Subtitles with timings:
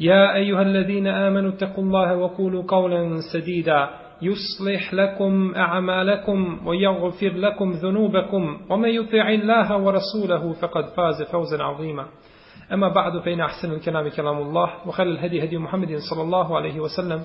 [0.00, 3.88] يا أيها الذين آمنوا اتقوا الله وقولوا قولا سديدا.
[4.22, 8.60] يصلح لكم أعمالكم ويغفر لكم ذنوبكم.
[8.70, 12.06] ومن يطع الله ورسوله فقد فاز فوزا عظيما.
[12.72, 17.22] أما بعد فإن أحسن الكلام كلام الله وخير الهدي هدي محمد صلى الله عليه وسلم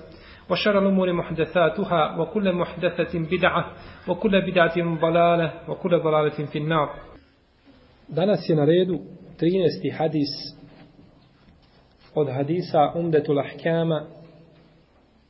[0.50, 3.66] وشر الأمور محدثاتها وكل محدثة بدعة
[4.08, 6.90] وكل بدعة ضلالة وكل ضلالة في النار.
[8.10, 9.00] Danas je na redu
[9.38, 9.92] 13.
[9.92, 10.57] hadis
[12.18, 14.06] od hadisa Umdetul Ahkama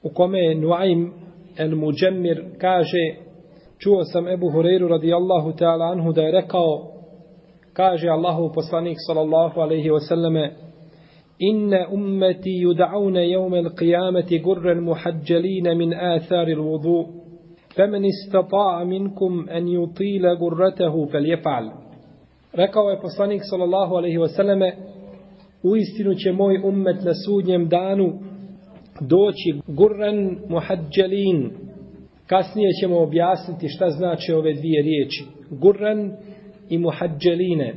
[0.04, 1.12] u kome je Nuaym
[1.58, 3.04] el Mujammir kaže
[3.80, 6.92] čuo sam Ebu Hureyru radijallahu ta'ala anhu da je rekao
[7.74, 10.52] kaže Allahu poslanik sallallahu alaihi wasallame
[11.40, 17.06] inna ummeti yud'auna yawma al-qiyamati gurran muhajjalina min athari al-wudu
[17.76, 21.66] faman istata'a minkum an yutila gurratahu falyaf'al
[22.54, 24.97] rekao je poslanik sallallahu alaihi wasallame
[25.72, 28.20] u istinu će moj ummet na sudnjem danu
[29.02, 31.52] doći gurran muhajjalin
[32.28, 35.26] kasnije ćemo objasniti šta znači ove dvije riječi.
[35.50, 36.12] Gurran
[36.70, 37.74] i muhajjaline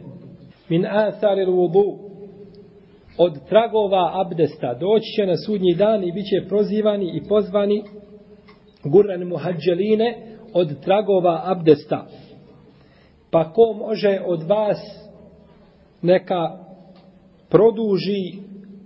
[0.69, 1.99] min atharil wudu
[3.19, 7.83] od tragova abdesta doći će na sudnji dan i bit će prozivani i pozvani
[8.85, 12.07] gurran muhajjaline od tragova abdesta.
[13.31, 14.79] Pa ko može od vas
[16.03, 16.60] neka
[17.50, 18.40] produži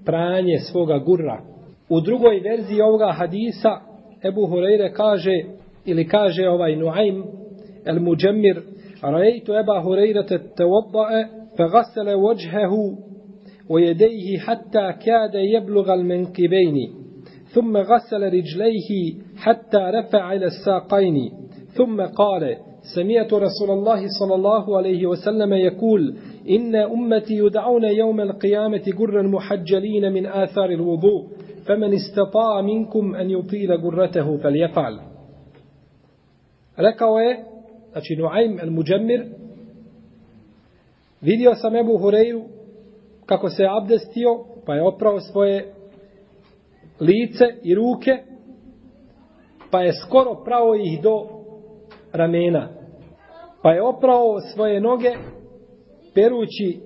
[0.06, 1.42] pranje svoga gurra.
[1.90, 3.82] U drugoj verziji ovoga hadisa
[4.24, 5.44] Ebu Hureyre kaže
[5.86, 7.24] ili kaže ovaj Nuaym
[7.86, 8.62] el Mujammir
[9.02, 11.28] Rajtu Eba Hureyre te tevoddae
[11.58, 12.98] fe gasele vođhehu
[13.70, 17.00] u jedejhi hatta kade jeblugal menkibejni
[17.54, 21.32] ثم غسل رجليه حتى رفع إلى الساقين
[21.78, 22.58] ثم قال
[22.96, 26.18] سمعت رسول الله صلى الله عليه وسلم يقول
[26.51, 31.27] إن أمتي يدعون يوم القيامة قرا محجلين من آثار الوضوء
[31.67, 35.01] فمن استطاع منكم أن يطيل قرته فليفعل
[36.77, 37.45] rekao je,
[37.93, 39.25] znači Nuaym el-Mujammir,
[41.21, 42.43] vidio sam Ebu Hureyru
[43.27, 45.75] kako se abdestio, pa je oprao svoje
[47.01, 48.19] lice i ruke,
[49.71, 51.27] pa je skoro pravo ih do
[52.13, 52.69] ramena,
[53.63, 55.11] pa je oprao svoje noge
[56.15, 56.81] perući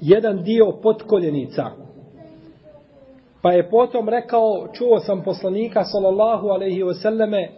[0.00, 1.64] jedan dio potkoljenica.
[3.42, 7.48] Pa je potom rekao, čuo sam poslanika sallallahu alaihi wasallame,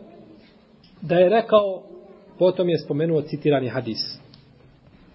[1.03, 1.83] da je rekao,
[2.39, 3.99] potom je spomenuo citirani hadis.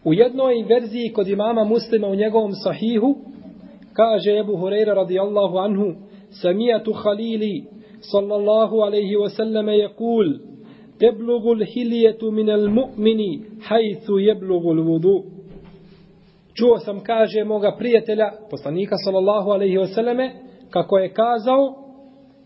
[0.04, 3.16] U jednoj verziji kod imama muslima u njegovom sahihu,
[3.94, 5.94] kaže Ebu Hureyre radijallahu anhu,
[6.30, 7.64] samijatu halili
[8.02, 10.40] sallallahu alaihi wasallame je kul,
[11.00, 15.37] teblugu l'hilijetu minel mu'mini, hajthu jeblugu l'vudu.
[16.58, 20.30] Čuo sam, kaže moga prijatelja, poslanika sallallahu alaihi wasallame,
[20.70, 21.76] kako je kazao,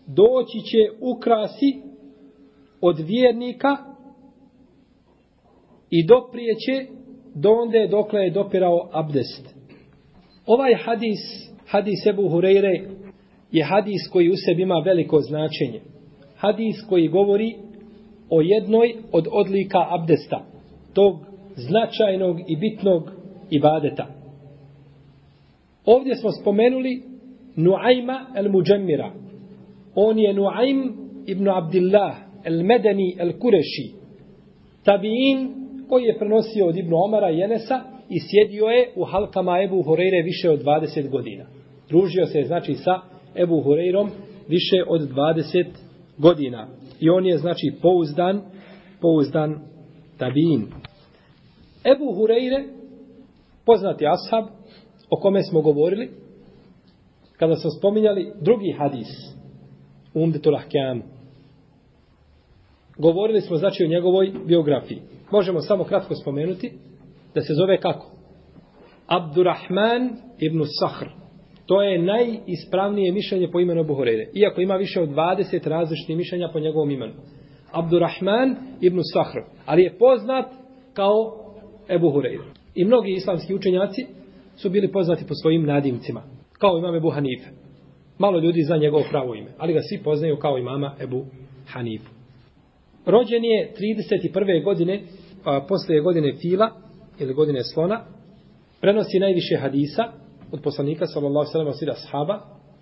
[0.06, 1.82] doći će ukrasi
[2.80, 3.76] od vjernika
[5.90, 6.86] i doprijeće
[7.34, 9.54] do onde dokle je dopirao abdest.
[10.46, 11.20] Ovaj hadis,
[11.66, 12.88] hadis Ebu Hureyre,
[13.52, 15.80] je hadis koji u sebi ima veliko značenje.
[16.36, 17.56] Hadis koji govori
[18.30, 20.44] o jednoj od odlika abdesta,
[20.94, 21.14] tog
[21.56, 23.21] značajnog i bitnog
[23.52, 24.06] ibadeta.
[25.84, 27.02] Ovdje smo spomenuli
[27.56, 29.12] Nuajma el-Muđemira.
[29.94, 30.92] On je Nuajm
[31.26, 33.92] ibn Abdillah el-Medeni el-Kureši.
[34.84, 35.48] Tabiin
[35.88, 40.22] koji je prenosio od Ibnu Omara i Enesa i sjedio je u halkama Ebu Horeire
[40.22, 41.44] više od 20 godina.
[41.88, 43.00] Družio se znači sa
[43.36, 44.10] Ebu Horeirom
[44.48, 45.66] više od 20
[46.18, 46.68] godina.
[47.00, 48.40] I on je znači pouzdan,
[49.00, 49.58] pouzdan
[50.18, 50.62] tabiin.
[51.84, 52.81] Ebu Hureyre
[53.66, 54.44] poznati ashab
[55.10, 56.10] o kome smo govorili
[57.36, 59.08] kada smo spominjali drugi hadis
[60.14, 61.02] Umdetul Ahkam
[62.98, 65.02] Govorili smo znači o njegovoj biografiji.
[65.30, 66.72] Možemo samo kratko spomenuti
[67.34, 68.06] da se zove kako?
[69.06, 71.08] Abdurrahman ibn Sahr.
[71.66, 73.96] To je najispravnije mišljenje po imenu Ebu
[74.34, 77.12] Iako ima više od 20 različitih mišljenja po njegovom imenu.
[77.72, 79.40] Abdurrahman ibn Sahr.
[79.66, 80.46] Ali je poznat
[80.94, 81.14] kao
[81.88, 82.61] Ebu Hureyre.
[82.74, 84.06] I mnogi islamski učenjaci
[84.56, 86.22] su bili poznati po svojim nadimcima.
[86.52, 87.50] Kao imam Ebu Hanife.
[88.18, 89.50] Malo ljudi zna njegovo pravo ime.
[89.58, 91.24] Ali ga svi poznaju kao imama Ebu
[91.66, 92.10] Hanifu.
[93.06, 93.72] Rođen je
[94.02, 94.64] 31.
[94.64, 95.02] godine,
[95.44, 96.70] a, posle godine fila,
[97.18, 98.04] ili godine slona,
[98.80, 100.04] prenosi najviše hadisa
[100.52, 102.40] od poslanika, sallallahu sallam, od svida sahaba,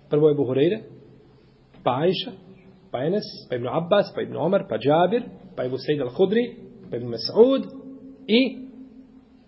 [0.09, 0.79] prvo je Buhureyre,
[1.83, 2.31] pa Ajša,
[2.91, 5.23] pa Enes, pa Ibn Abbas, pa Ibn Omar, pa Džabir,
[5.55, 6.55] pa Ibn Sejid al-Hudri,
[6.89, 7.63] pa Ibn Mas'ud
[8.27, 8.57] i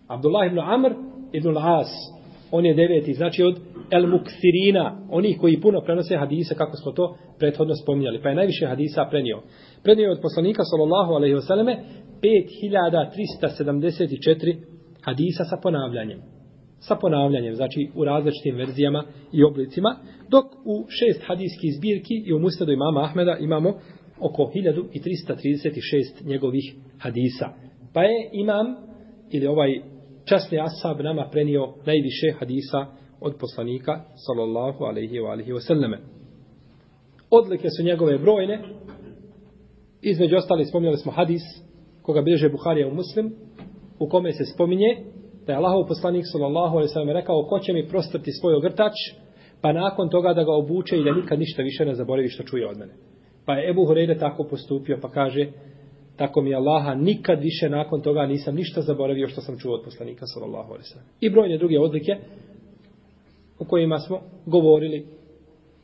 [0.08, 0.94] Abdullah ibn Amr
[1.34, 1.88] ibn al-As.
[2.52, 3.60] On je deveti, znači od
[3.92, 8.22] El Muksirina, onih koji puno prenose hadise, kako smo to prethodno spominjali.
[8.22, 9.42] Pa je najviše hadisa prenio.
[9.84, 11.78] Prenio je od poslanika, sallallahu alaihi wasallame,
[12.22, 14.56] 5374
[15.02, 16.20] hadisa sa ponavljanjem.
[16.80, 19.96] Sa ponavljanjem, znači u različitim verzijama i oblicima,
[20.30, 23.74] dok u šest hadijskih zbirki i u musnadu imama Ahmeda imamo
[24.20, 27.50] oko 1336 njegovih hadisa.
[27.94, 28.66] Pa je imam,
[29.32, 29.93] ili ovaj
[30.26, 32.86] časni asab nama prenio najviše hadisa
[33.22, 35.98] od poslanika, sallallahu alaihi wa alihi wasallame.
[37.30, 38.60] Odlike su njegove brojne,
[40.02, 41.42] između ostali spominjali smo hadis,
[42.02, 43.34] koga bilježe Buharija u muslim,
[44.00, 44.98] u kome se spominje
[45.46, 48.94] da je Allahov poslanik sallallahu alejhi ve sellem rekao ko će mi prostrti svoj ogrtač
[49.62, 52.70] pa nakon toga da ga obuče i da nikad ništa više ne zaboravi što čuje
[52.70, 52.94] od mene.
[53.46, 55.48] Pa je Ebu Hureyre tako postupio pa kaže
[56.16, 60.26] tako mi Allaha nikad više nakon toga nisam ništa zaboravio što sam čuo od poslanika
[60.26, 61.08] sallallahu alejhi ve sellem.
[61.20, 62.12] I brojne druge odlike
[63.60, 65.06] o kojima smo govorili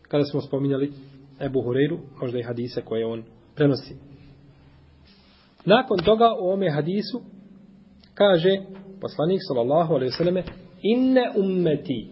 [0.01, 0.91] kada smo spominjali
[1.41, 3.23] Ebu Hureyru, možda i hadise koje on
[3.55, 3.95] prenosi.
[5.65, 7.21] Nakon toga u ome hadisu
[8.13, 8.49] kaže
[9.01, 10.43] poslanik sallallahu alejhi ve selleme
[10.81, 12.11] inne ummeti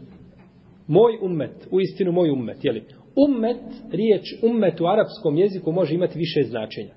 [0.88, 2.84] moj ummet u istinu moj ummet je li
[3.28, 3.62] ummet
[3.92, 6.94] riječ ummet u arapskom jeziku može imati više značenja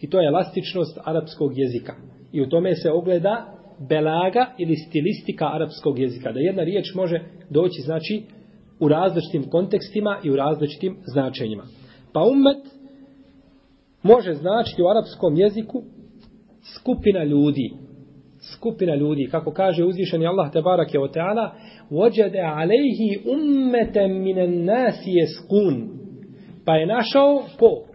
[0.00, 1.94] i to je elastičnost arapskog jezika.
[2.32, 3.46] I u tome se ogleda
[3.88, 6.32] belaga ili stilistika arapskog jezika.
[6.32, 8.22] Da jedna riječ može doći znači
[8.80, 11.62] u različitim kontekstima i u različitim značenjima.
[12.12, 12.78] Pa ummet
[14.02, 15.82] može značiti u arapskom jeziku
[16.74, 17.70] skupina ljudi.
[18.54, 20.58] Skupina ljudi, kako kaže uzvišeni Allah te
[20.92, 21.54] je o teala,
[21.90, 25.88] vođede alejhi ummetem minen nasi jeskun.
[26.64, 27.87] Pa je našao ko?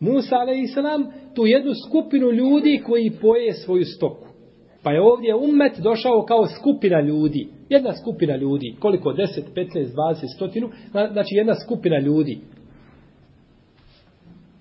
[0.00, 0.74] Musa a.s.
[1.34, 4.28] tu jednu skupinu ljudi koji poje svoju stoku.
[4.82, 7.48] Pa je ovdje ummet došao kao skupina ljudi.
[7.68, 8.74] Jedna skupina ljudi.
[8.78, 9.12] Koliko?
[9.12, 10.70] 10, 15, 20, stotinu.
[10.90, 12.38] Znači jedna skupina ljudi.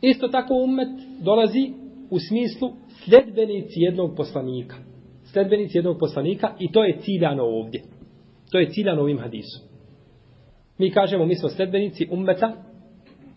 [0.01, 0.89] Isto tako ummet
[1.21, 1.71] dolazi
[2.09, 2.71] u smislu
[3.03, 4.75] sledbenici jednog poslanika.
[5.23, 7.81] Sledbenici jednog poslanika i to je ciljano ovdje.
[8.51, 9.67] To je ciljano ovim hadisom.
[10.77, 12.53] Mi kažemo, mi smo sledbenici ummeta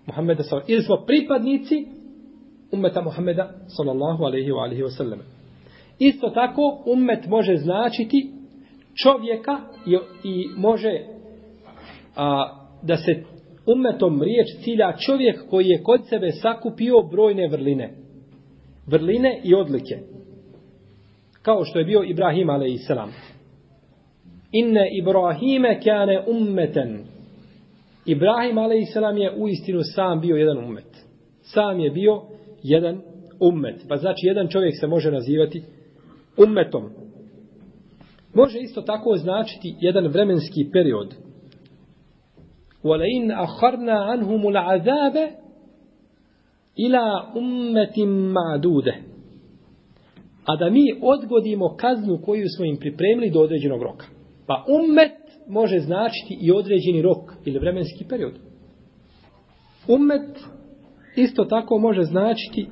[0.06, 1.86] Muhammeda sallallahu ili smo pripadnici
[2.72, 5.18] ummeta Muhammeda sallallahu alaihi wa alaihi wa sallam.
[5.98, 8.32] Isto tako, ummet može značiti
[9.02, 9.94] čovjeka i,
[10.28, 11.00] i može
[12.16, 13.24] a, da se
[13.66, 17.94] ummetom riječ cilja čovjek koji je kod sebe sakupio brojne vrline
[18.90, 19.98] vrline i odlike.
[21.42, 22.90] Kao što je bio Ibrahim a.s.
[24.52, 27.04] Inne Ibrahime kane ummeten.
[28.05, 28.95] Ibrahim a.s.
[29.17, 31.05] je u istinu sam bio jedan ummet.
[31.41, 32.21] Sam je bio
[32.63, 33.01] jedan
[33.39, 33.85] ummet.
[33.89, 35.63] Pa znači jedan čovjek se može nazivati
[36.37, 36.89] ummetom.
[38.33, 41.13] Može isto tako značiti jedan vremenski period.
[42.83, 45.29] وَلَئِنْ أَخَرْنَا عَنْهُمُ الْعَذَابَ
[46.75, 48.93] ila ummetim ma'dude.
[50.45, 54.05] A da mi odgodimo kaznu koju smo im pripremili do određenog roka.
[54.47, 55.18] Pa ummet
[55.50, 58.32] može značiti i određeni rok ili vremenski period.
[59.88, 60.38] Ummet
[61.16, 62.66] isto tako može značiti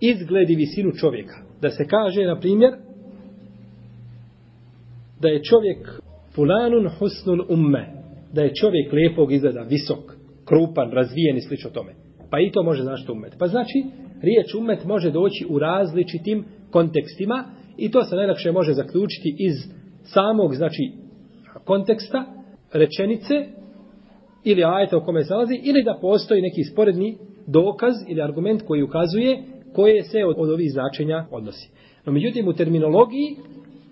[0.00, 1.34] izgled i visinu čovjeka.
[1.60, 2.72] Da se kaže, na primjer,
[5.20, 6.00] da je čovjek
[6.34, 7.86] fulanun husnun umme,
[8.32, 11.92] da je čovjek lijepog izgleda, visok, krupan, razvijen i slično tome.
[12.30, 13.32] Pa i to može značiti umet.
[13.38, 13.84] Pa znači,
[14.22, 17.44] riječ umet može doći u različitim kontekstima
[17.76, 20.92] i to se najlakše može zaključiti iz samog, znači,
[21.64, 22.24] konteksta,
[22.72, 23.34] rečenice
[24.44, 28.82] ili ajeta u kome se nalazi, ili da postoji neki sporedni dokaz ili argument koji
[28.82, 29.42] ukazuje
[29.72, 31.70] koje se od, od ovih značenja odnosi.
[32.04, 33.36] No, međutim, u terminologiji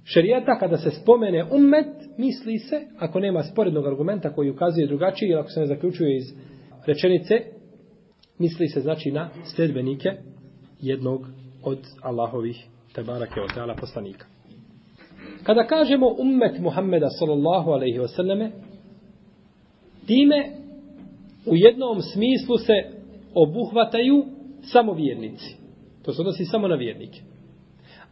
[0.05, 1.87] šerijata, kada se spomene ummet,
[2.19, 6.25] misli se, ako nema sporednog argumenta koji ukazuje drugačije, ili ako se ne zaključuje iz
[6.87, 7.35] rečenice,
[8.39, 10.09] misli se znači na sledbenike
[10.81, 11.27] jednog
[11.63, 14.27] od Allahovih tebarake od teala poslanika.
[15.43, 18.51] Kada kažemo ummet Muhammeda sallallahu alaihi wasallame,
[20.07, 20.51] time
[21.47, 22.73] u jednom smislu se
[23.35, 24.25] obuhvataju
[24.63, 25.57] samo vjernici.
[26.05, 27.21] To se odnosi samo na vjernike.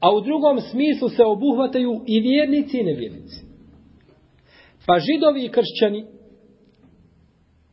[0.01, 3.47] A u drugom smislu se obuhvataju i vjernici i nevjernici.
[4.87, 6.05] Pa židovi i kršćani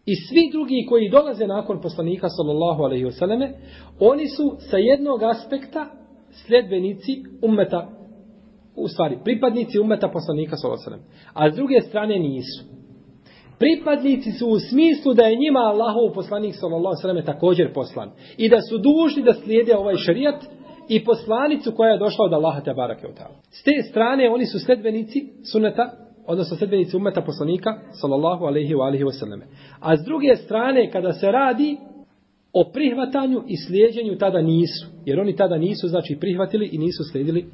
[0.05, 3.53] i svi drugi koji dolaze nakon poslanika sallallahu alaihi wasallame,
[3.99, 5.91] oni su sa jednog aspekta
[6.31, 7.89] sljedbenici ummeta,
[8.75, 11.03] u stvari pripadnici ummeta poslanika sallallahu.
[11.34, 12.63] A s druge strane nisu.
[13.60, 18.50] Pripadnici su u smislu da je njima Allahov poslanik sallallahu alejhi ve također poslan i
[18.50, 20.46] da su dužni da slijede ovaj šerijat
[20.89, 23.13] i poslanicu koja je došla od Allaha te bareke od
[23.50, 25.20] S te strane oni su sledbenici
[25.51, 25.92] suneta,
[26.27, 27.70] odnosno sledbenici ummeta poslanika
[28.01, 29.46] sallallahu alejhi ve alihi ve.
[29.80, 31.77] A s druge strane kada se radi
[32.53, 37.46] o prihvatanju i slijedeњу tada nisu, jer oni tada nisu znači prihvatili i nisu slijedili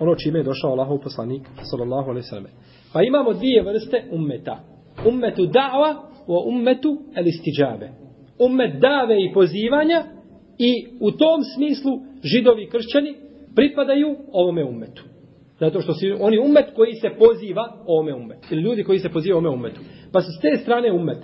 [0.00, 2.48] ono čime je došao Allahov poslanik sallallahu alejhi ve selleme.
[2.92, 4.60] Pa imamo dvije vrste ummeta
[5.06, 5.94] ummetu da'wa
[6.28, 7.88] wa ummetu al-istijabe.
[8.38, 10.04] Ummet dave i pozivanja
[10.58, 11.92] i u tom smislu
[12.24, 13.14] židovi i kršćani
[13.54, 15.04] pripadaju ovome ummetu.
[15.60, 18.48] Zato što su oni ummet koji se poziva ovome ummetu.
[18.50, 19.80] Ili ljudi koji se poziva ovome ummetu.
[20.12, 21.18] Pa su s te strane ummet.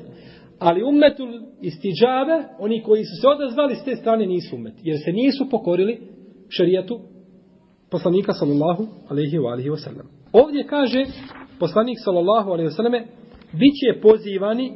[0.59, 1.27] Ali ummetu
[1.63, 4.75] istiđave, oni koji su se odazvali s te strane nisu ummet.
[4.83, 6.01] Jer se nisu pokorili
[6.49, 7.01] šarijetu
[7.97, 10.07] poslanika sallallahu alaihi wa alihi wa sallam.
[10.33, 11.01] Ovdje kaže
[11.59, 13.01] poslanik sallallahu alaihi wa sallame
[13.53, 14.67] biće pozivani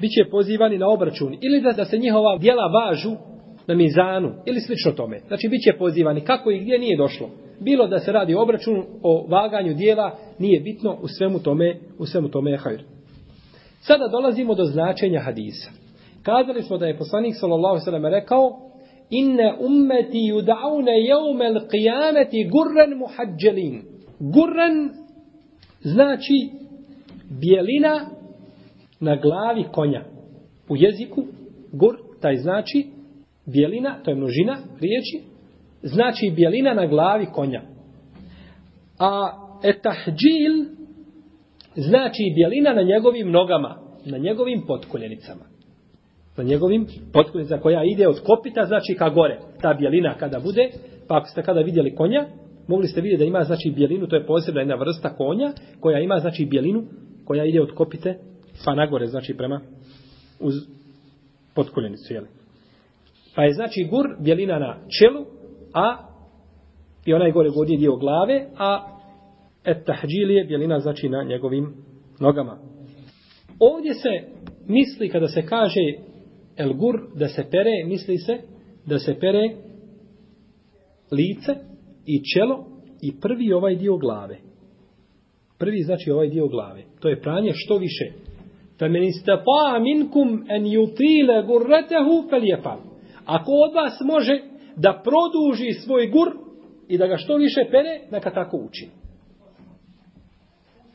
[0.00, 3.16] biće pozivani na obračun ili da, da se njihova djela važu
[3.66, 5.20] na mizanu ili slično tome.
[5.28, 7.30] Znači biće pozivani kako i gdje nije došlo.
[7.60, 12.06] Bilo da se radi o obračunu, o vaganju dijela, nije bitno u svemu tome, u
[12.06, 12.82] svemu tome je hajr.
[13.80, 15.70] Sada dolazimo do značenja hadisa.
[16.22, 18.67] Kazali smo da je poslanik sallallahu sallam rekao
[19.10, 23.82] inne ummeti judaune jeumel qiyameti gurren muhađelin.
[24.20, 24.90] Gurren
[25.80, 26.50] znači
[27.40, 28.10] bijelina
[29.00, 30.04] na glavi konja.
[30.68, 31.24] U jeziku
[31.72, 32.86] gur, taj znači
[33.46, 35.20] bijelina, to je množina riječi,
[35.82, 37.62] znači bijelina na glavi konja.
[38.98, 39.30] A
[39.62, 40.64] etahđil
[41.76, 45.44] znači bijelina na njegovim nogama, na njegovim potkoljenicama.
[46.38, 49.38] Na njegovim potkoljenicama koja ide od kopita, znači ka gore.
[49.62, 50.70] Ta bijelina kada bude,
[51.08, 52.26] pa ako ste kada vidjeli konja,
[52.68, 56.18] mogli ste vidjeti da ima znači bijelinu, to je posebna jedna vrsta konja, koja ima
[56.18, 56.84] znači bijelinu
[57.24, 58.18] koja ide od kopite
[58.64, 59.60] pa nagore, znači prema
[60.40, 60.54] uz
[61.54, 62.24] potkoljenicu, jel?
[63.34, 65.24] Pa je znači gur bjelina na čelu,
[65.74, 65.96] a
[67.06, 68.98] i onaj gore godi dio glave, a
[69.64, 71.74] et tahđil je bjelina znači na njegovim
[72.20, 72.58] nogama.
[73.58, 74.08] Ovdje se
[74.66, 75.80] misli kada se kaže
[76.58, 78.38] el gur da se pere, misli se
[78.86, 79.56] da se pere
[81.10, 81.54] lice
[82.06, 82.66] i čelo
[83.02, 84.38] i prvi ovaj dio glave.
[85.58, 86.82] Prvi znači ovaj dio glave.
[87.00, 88.04] To je pranje što više.
[88.78, 92.28] Femen istata minkum en yutile gurretehu
[92.62, 92.78] fel.
[93.24, 94.40] Ako od vas može
[94.76, 96.28] da produži svoj gur
[96.88, 98.88] i da ga što više pere, neka tako uči.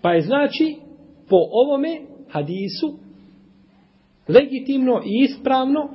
[0.01, 0.75] Pa je znači
[1.29, 3.02] po ovome hadisu
[4.27, 5.89] legitimno i ispravno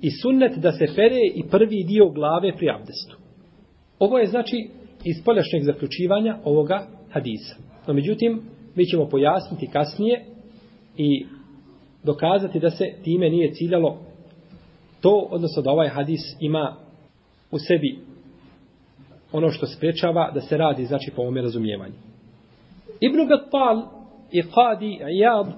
[0.00, 3.16] i sunnet da se pere i prvi dio glave pri abdestu.
[3.98, 4.68] Ovo je znači
[5.04, 7.56] iz poljašnjeg zaključivanja ovoga hadisa.
[7.86, 8.42] No međutim,
[8.74, 10.24] mi ćemo pojasniti kasnije
[10.96, 11.26] i
[12.04, 13.98] dokazati da se time nije ciljalo
[15.00, 16.76] to, odnosno da ovaj hadis ima
[17.50, 17.98] u sebi
[19.32, 21.94] ono što sprečava da se radi, znači po ovome razumijevanju.
[23.00, 23.82] Ibn Battal
[24.32, 25.52] i Qadi Iyad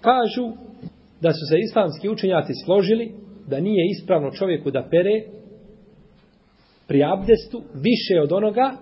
[0.00, 0.67] kažu
[1.20, 3.12] da su se islamski učenjaci složili
[3.46, 5.22] da nije ispravno čovjeku da pere
[6.88, 8.72] pri abdestu više od onoga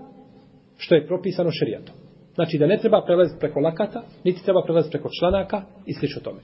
[0.77, 1.95] što je propisano šerijatom.
[2.35, 6.41] Znači da ne treba prelaziti preko lakata, niti treba prelaziti preko članaka i slično tome.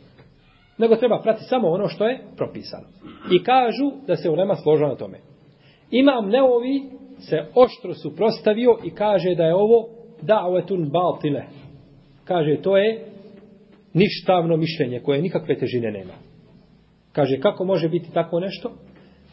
[0.79, 2.85] Nego treba prati samo ono što je propisano.
[3.33, 5.19] I kažu da se ulema složila na tome.
[5.91, 6.83] Imam Neovi
[7.19, 9.89] se oštro suprostavio i kaže da je ovo
[10.23, 11.43] da'wetun baltile.
[12.25, 13.12] Kaže to je
[13.95, 16.13] ništavno mišljenje koje nikakve težine nema.
[17.13, 18.73] Kaže kako može biti tako nešto?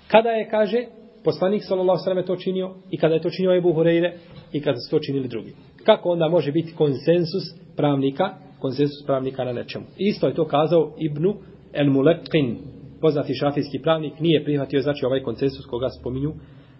[0.08, 0.86] Kada je, kaže,
[1.24, 4.13] poslanik sallallahu alejhi ve to činio i kada je to činio Ebu Horeire
[4.54, 5.54] i kada su to činili drugi.
[5.84, 7.44] Kako onda može biti konsensus
[7.75, 9.86] pravnika, konsensus pravnika na nečemu?
[9.98, 11.36] Isto je to kazao Ibnu
[11.74, 12.56] El Muleqin,
[13.01, 16.34] poznati šafijski pravnik, nije prihvatio znači ovaj konsensus koga spominju,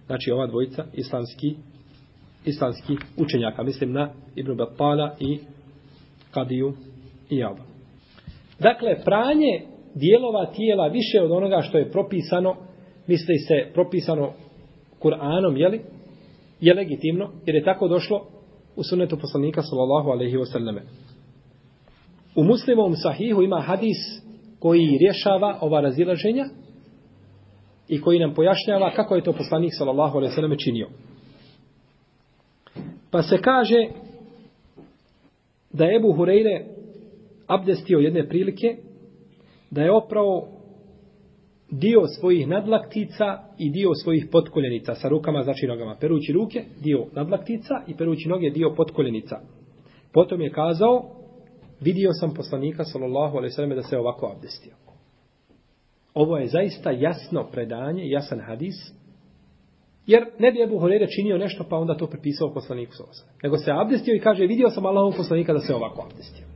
[0.06, 1.56] znači ova dvojica islamski
[2.46, 5.40] islamski učenjaka, mislim na Ibnu Battala i
[6.32, 6.74] Kadiju
[7.30, 7.69] i Jaba.
[8.60, 9.62] Dakle, pranje
[9.96, 12.56] dijelova tijela više od onoga što je propisano,
[13.08, 14.32] misli se propisano
[15.02, 15.82] Kur'anom, jeli?
[16.62, 18.28] Je legitimno, jer je tako došlo
[18.76, 20.82] u sunnetu poslanika sallallahu alaihi wa sallame.
[22.36, 23.98] U muslimovom sahihu ima hadis
[24.60, 26.46] koji rješava ova razilaženja
[27.88, 30.90] i koji nam pojašnjava kako je to poslanik sallallahu alaihi wa sallame činio.
[33.12, 33.88] Pa se kaže
[35.74, 36.79] da je Ebu Hureyre
[37.50, 38.78] abdestio jedne prilike,
[39.72, 40.48] da je oprao
[41.72, 45.96] dio svojih nadlaktica i dio svojih potkoljenica sa rukama, znači nogama.
[46.02, 49.40] Perući ruke, dio nadlaktica i perući noge, dio potkoljenica.
[50.14, 51.06] Potom je kazao,
[51.82, 54.74] vidio sam poslanika, sallallahu alaihi sallam, da se ovako abdestio.
[56.14, 58.76] Ovo je zaista jasno predanje, jasan hadis,
[60.08, 63.58] jer ne bi Ebu Horeire činio nešto, pa onda to prepisao poslaniku, sallallahu alaihi Nego
[63.58, 66.49] se abdestio i kaže, vidio sam Allahov poslanika da se ovako abdestio.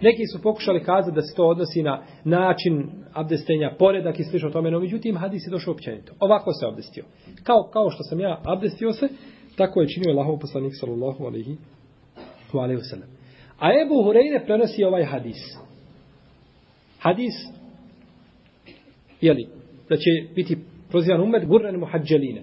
[0.00, 4.70] Neki su pokušali kazati da se to odnosi na način abdestenja, poredak i slično tome,
[4.70, 6.12] no međutim hadis je došao općenito.
[6.20, 7.04] Ovako se abdestio.
[7.42, 9.08] Kao, kao što sam ja abdestio se,
[9.56, 11.56] tako je činio Allahov poslanik sallallahu alaihi
[12.52, 13.02] wa alaihi wa
[13.58, 15.58] A Ebu Hureyre prenosi ovaj hadis.
[16.98, 17.34] Hadis,
[19.20, 19.48] jeli,
[19.88, 20.58] da će biti
[20.88, 22.42] prozivan umet gurren muhađeline.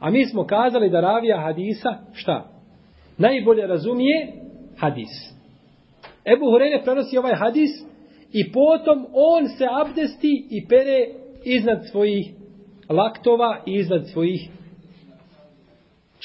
[0.00, 2.50] A mi smo kazali da ravija hadisa, šta?
[3.18, 4.32] Najbolje razumije
[4.78, 5.35] hadis.
[6.34, 7.70] Ebu Hureyre prenosi ovaj hadis
[8.32, 11.06] i potom on se abdesti i pere
[11.44, 12.26] iznad svojih
[12.88, 14.48] laktova i iznad svojih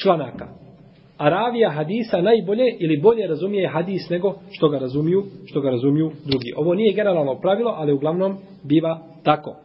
[0.03, 0.47] članaka.
[1.17, 6.11] A ravija hadisa najbolje ili bolje razumije hadis nego što ga razumiju, što ga razumiju
[6.25, 6.53] drugi.
[6.57, 9.55] Ovo nije generalno pravilo, ali uglavnom biva tako.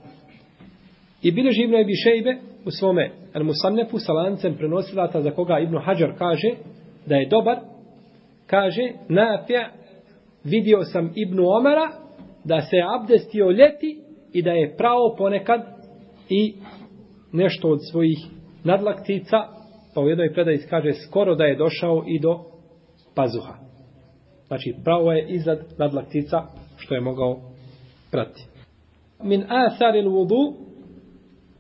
[1.23, 5.79] I bile živno je Bišejbe u svome El Musannefu sa lancem prenosilata za koga Ibnu
[5.79, 6.51] Hajar kaže
[7.07, 7.59] da je dobar,
[8.47, 9.86] kaže Nafi'
[10.47, 11.91] vidio sam Ibnu Omara
[12.45, 14.01] da se abdestio ljeti
[14.33, 15.61] i da je pravo ponekad
[16.29, 16.55] i
[17.33, 18.19] nešto od svojih
[18.65, 19.37] nadlaktica,
[19.95, 22.39] pa u jednoj predaji kaže skoro da je došao i do
[23.15, 23.55] pazuha.
[24.47, 26.43] Znači pravo je iznad nadlaktica
[26.77, 27.41] što je mogao
[28.11, 28.47] prati.
[29.23, 30.55] Min asaril vudu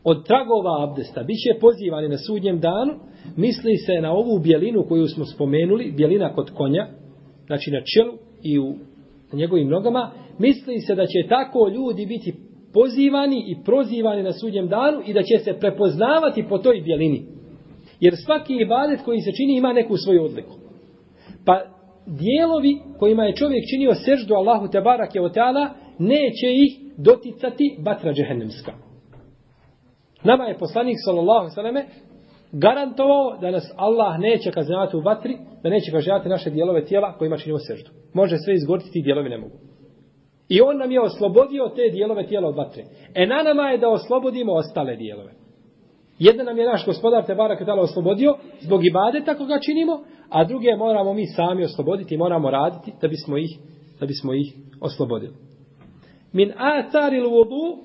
[0.04, 2.92] od tragova abdesta bit će pozivani na sudnjem danu,
[3.36, 6.86] misli se na ovu bjelinu koju smo spomenuli, bjelina kod konja,
[7.46, 8.74] znači na čelu, i u
[9.32, 12.34] njegovim nogama, misli se da će tako ljudi biti
[12.72, 17.22] pozivani i prozivani na sudnjem danu i da će se prepoznavati po toj bjelini.
[18.00, 20.54] Jer svaki ibadet koji se čini ima neku svoju odliku.
[21.44, 21.62] Pa
[22.06, 28.12] dijelovi kojima je čovjek činio seždu Allahu te barake o teala, neće ih doticati batra
[28.12, 28.72] džehennemska.
[30.24, 31.86] Nama je poslanik sallallahu sallame
[32.58, 37.36] garantovao da nas Allah neće kažnjavati u vatri, da neće kažnjavati naše dijelove tijela kojima
[37.36, 37.90] činimo seždu.
[38.14, 39.56] Može sve izgoriti, ti dijelovi ne mogu.
[40.48, 42.84] I on nam je oslobodio te dijelove tijela od vatre.
[43.14, 45.32] E na nama je da oslobodimo ostale dijelove.
[46.18, 51.14] Jedna nam je naš gospodar Tebara Katala oslobodio zbog ibadeta koga činimo, a druge moramo
[51.14, 53.58] mi sami osloboditi i moramo raditi da bismo ih,
[54.00, 55.34] da bismo ih oslobodili.
[56.32, 57.78] Min ataril vudu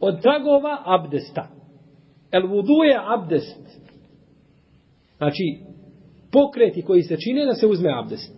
[0.00, 1.48] od tragova abdesta.
[2.32, 3.82] El vudu je abdest.
[5.22, 5.58] Znači,
[6.32, 8.34] pokreti koji se čine da se uzme abdest.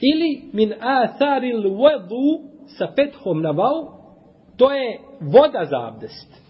[0.00, 3.86] Ili min atharil wadu sa pethom na vau,
[4.56, 6.42] to je voda za abdest.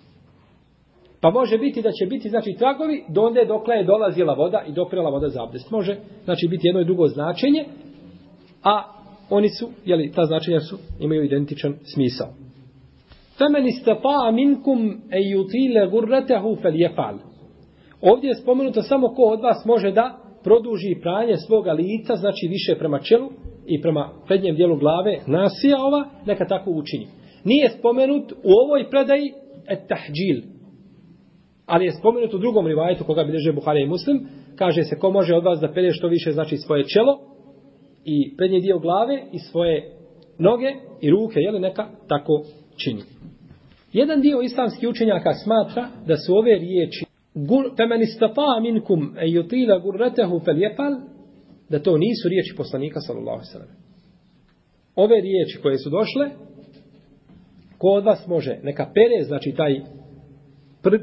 [1.21, 5.11] Pa može biti da će biti, znači, tragovi, donde dokle je dolazila voda i doprela
[5.11, 5.71] voda za abdest.
[5.71, 7.65] Može, znači, biti jedno i drugo značenje,
[8.63, 8.83] a
[9.31, 12.29] oni su, jeli, ta značenja su, imaju identičan smisao.
[13.39, 17.19] Femen istata minkum e yutile gurratehu fel jefal.
[18.13, 22.79] Ovdje je spomenuto samo ko od vas može da produži pranje svoga lica, znači više
[22.79, 23.29] prema čelu
[23.67, 27.07] i prema prednjem dijelu glave, nasija ova, neka tako učini.
[27.45, 29.33] Nije spomenut u ovoj predaji
[29.69, 30.39] et tahđil.
[31.67, 35.35] Ali je spomenut u drugom rivajetu koga bilježe Buhari i Muslim, kaže se ko može
[35.35, 37.19] od vas da pere što više znači svoje čelo
[38.05, 39.93] i prednji dio glave i svoje
[40.39, 42.43] noge i ruke, jel neka tako
[42.85, 43.03] čini.
[43.93, 47.16] Jedan dio islamskih učenjaka smatra da su ove riječi
[47.79, 51.17] فمن استطاع minkum أن yutila غرته فليفعل
[51.71, 53.69] da to nisu riječi poslanika sallallahu sallam.
[54.97, 56.31] Ove riječi koje su došle,
[57.79, 59.81] ko od vas može, neka pere, znači taj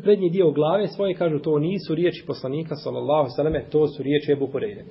[0.03, 4.47] prednji dio glave svoje, kažu to nisu riječi poslanika sallallahu sallam, to su riječi Ebu
[4.47, 4.83] Hurajre.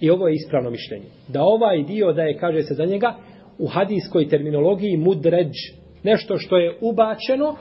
[0.00, 1.06] I ovo je ispravno mišljenje.
[1.28, 3.14] Da ovaj dio da je, kaže se za njega,
[3.58, 5.52] u hadijskoj terminologiji mudređ,
[6.02, 7.56] nešto što je ubačeno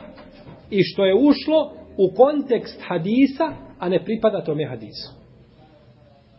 [0.70, 5.10] i što je ušlo u kontekst hadisa, a ne pripada tome hadisu.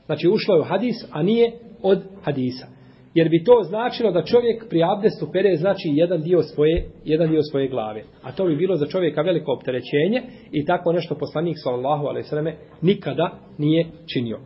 [0.06, 2.66] Znači ušlo je u hadis, a nije od hadisa.
[3.14, 7.42] Jer bi to značilo da čovjek pri abdestu pere znači jedan dio svoje, jedan dio
[7.42, 8.02] svoje glave.
[8.22, 10.22] A to bi bilo za čovjeka veliko opterećenje
[10.52, 14.38] i tako nešto poslanik sallallahu alejhi ve selleme nikada nije činio.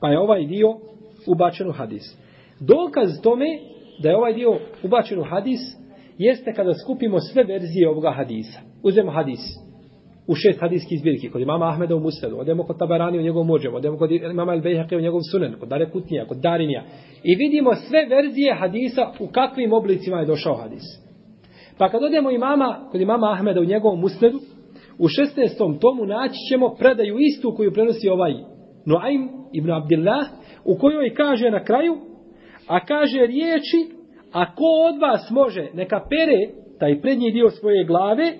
[0.00, 0.68] Pa je ovaj dio
[1.26, 2.16] ubačen u hadis.
[2.60, 3.46] Dokaz tome
[4.02, 5.60] da je ovaj dio ubačen u hadis
[6.18, 8.60] jeste kada skupimo sve verzije ovoga hadisa.
[8.82, 9.65] Uzmemo hadis
[10.28, 13.76] u šest hadijskih zbirki, kod imama Ahmeda u Musnedu, odemo kod Tabarani u njegovom muđemu,
[13.76, 16.84] odemo kod imama El Bejhaqe u njegovom sunen, kod Dare Kutnija, kod Darinija.
[17.22, 20.82] I vidimo sve verzije hadisa u kakvim oblicima je došao hadis.
[21.78, 24.38] Pa kad odemo imama, kod imama Ahmeda u njegovom Musnedu,
[24.98, 25.80] u 16.
[25.80, 28.32] tomu naći ćemo predaju istu koju prenosi ovaj
[28.86, 30.26] Noaim ibn Abdillah,
[30.64, 31.96] u kojoj kaže na kraju,
[32.66, 33.80] a kaže riječi,
[34.32, 38.32] a ko od vas može, neka pere taj prednji dio svoje glave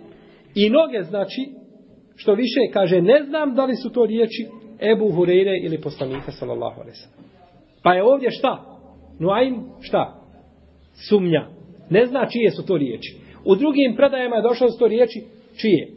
[0.54, 1.65] i noge, znači,
[2.16, 4.46] Što više kaže, ne znam da li su to riječi
[4.92, 7.30] Ebu Hureyre ili poslanika sallallahu alaihi sallam.
[7.82, 8.64] Pa je ovdje šta?
[9.18, 10.14] Nuaim, šta?
[11.08, 11.46] Sumnja.
[11.90, 13.16] Ne zna čije su to riječi.
[13.44, 15.24] U drugim predajama je došlo da su to riječi
[15.60, 15.88] čije?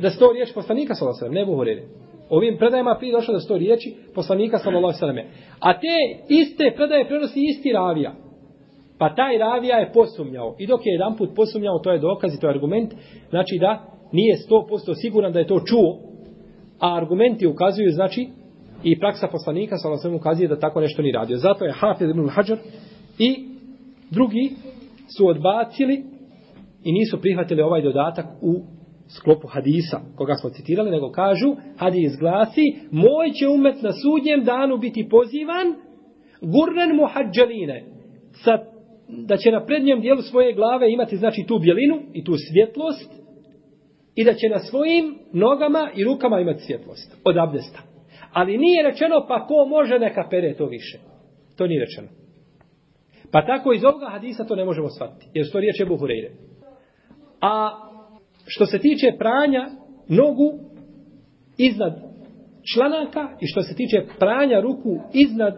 [0.00, 1.82] Da su to riječi poslanika sallallahu alaihi sallam, ne Ebu Hureyre.
[2.28, 5.18] Ovim predajama prije došlo da su to riječi poslanika sallallahu alaihi sallam.
[5.60, 5.96] A te
[6.28, 8.14] iste predaje prenosi isti ravija.
[8.98, 10.56] Pa taj ravija je posumnjao.
[10.58, 12.94] I dok je jedan put posumnjao, to je dokaz i to je argument.
[13.30, 15.98] Znači da nije 100% siguran da je to čuo,
[16.78, 18.28] a argumenti ukazuju, znači,
[18.84, 21.36] i praksa poslanika, sa svemu ukazuje da tako nešto ni radio.
[21.36, 22.58] Zato je Hafid ibn Hajar
[23.18, 23.46] i
[24.10, 24.50] drugi
[25.16, 26.02] su odbacili
[26.84, 28.62] i nisu prihvatili ovaj dodatak u
[29.08, 34.76] sklopu hadisa, koga smo citirali, nego kažu, hadis glasi, moj će umet na sudnjem danu
[34.76, 35.66] biti pozivan,
[36.40, 37.84] gurren muhađaline,
[38.44, 38.58] sa,
[39.08, 43.21] da će na prednjem dijelu svoje glave imati, znači, tu bjelinu i tu svjetlost,
[44.14, 47.82] i da će na svojim nogama i rukama imati svjetlost od abdesta.
[48.32, 50.98] Ali nije rečeno pa ko može neka pere to više.
[51.56, 52.08] To nije rečeno.
[53.32, 55.26] Pa tako iz ovoga hadisa to ne možemo shvatiti.
[55.34, 56.30] Jer to riječ je Buhureyre.
[57.40, 57.70] A
[58.46, 59.68] što se tiče pranja
[60.08, 60.58] nogu
[61.58, 61.92] iznad
[62.74, 65.54] članaka i što se tiče pranja ruku iznad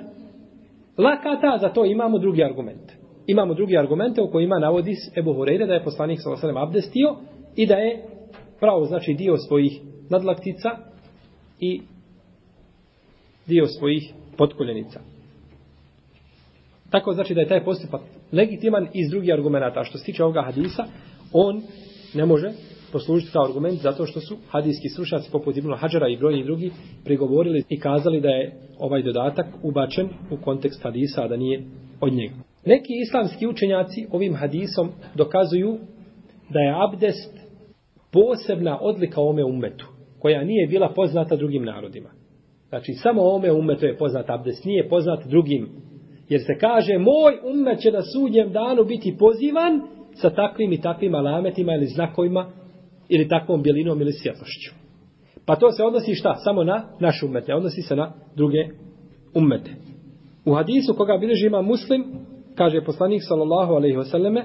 [0.99, 2.93] lakata, za to imamo drugi argument.
[3.27, 6.53] Imamo drugi argumente u kojima navodi Ebu Hureyre da je poslanik s.a.v.
[6.57, 7.17] abdestio
[7.57, 8.05] i da je
[8.61, 10.69] pravo znači dio svojih nadlaktica
[11.61, 11.81] i
[13.47, 15.01] dio svojih potkoljenica.
[16.91, 18.01] Tako znači da je taj postupak
[18.33, 19.81] legitiman iz drugih argumenta.
[19.81, 20.85] A što se tiče ovoga hadisa,
[21.33, 21.63] on
[22.15, 22.51] ne može
[22.93, 26.71] poslužiti kao argument zato što su hadijski slušaci poput Ibn Hadžara i brojni drugi
[27.05, 31.65] prigovorili i kazali da je ovaj dodatak ubačen u kontekst hadisa, a da nije
[32.01, 32.35] od njega.
[32.67, 35.79] Neki islamski učenjaci ovim hadisom dokazuju
[36.51, 37.44] da je abdest
[38.15, 39.87] posebna odlika ome umetu,
[40.19, 42.11] koja nije bila poznata drugim narodima.
[42.69, 45.69] Znači, samo ome umetu je poznat abdest, nije poznat drugim.
[46.29, 49.83] Jer se kaže, moj umet će na sudnjem danu biti pozivan
[50.15, 52.47] sa takvim i takvim alametima ili znakovima,
[53.09, 54.75] ili takvom bjelinom ili svjetlošću.
[55.47, 56.35] Pa to se odnosi šta?
[56.35, 58.59] Samo na naš umet, ne odnosi se na druge
[59.35, 59.71] umete.
[60.45, 62.05] U hadisu koga bilježi ima muslim,
[62.55, 64.43] kaže poslanik sallallahu alaihi wasallame,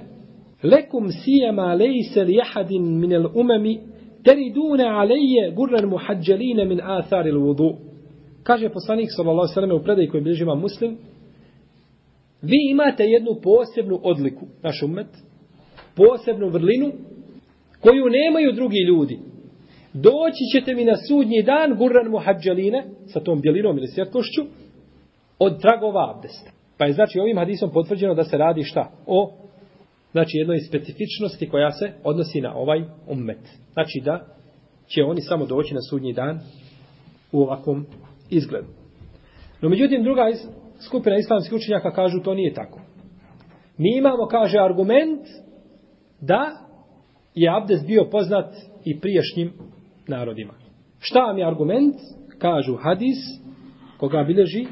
[0.63, 3.79] lekum sijema lejse li jahadin min el umemi
[4.23, 7.73] teridune aleje gurran muhađeline min atharil vudu.
[8.43, 10.97] Kaže poslanik sallallahu u predaj koji bližima muslim,
[12.41, 15.07] vi imate jednu posebnu odliku, naš umet,
[15.95, 16.91] posebnu vrlinu,
[17.79, 19.19] koju nemaju drugi ljudi.
[19.93, 24.41] Doći ćete mi na sudnji dan gurran muhađeline, sa tom bjelinom ili svjetlošću,
[25.39, 26.51] od tragova abdesta.
[26.77, 28.91] Pa je znači ovim hadisom potvrđeno da se radi šta?
[29.07, 29.38] O
[30.11, 33.39] znači jednoj specifičnosti koja se odnosi na ovaj ummet.
[33.73, 34.25] Znači da
[34.87, 36.39] će oni samo doći na sudnji dan
[37.31, 37.85] u ovakvom
[38.29, 38.67] izgledu.
[39.61, 40.37] No međutim druga iz,
[40.87, 42.79] skupina islamskih učenjaka kažu to nije tako.
[43.77, 45.21] Mi imamo, kaže, argument
[46.21, 46.51] da
[47.35, 49.53] je Abdes bio poznat i priješnjim
[50.07, 50.53] narodima.
[50.99, 51.95] Šta vam je argument?
[52.37, 53.17] Kažu hadis
[53.97, 54.65] koga bileži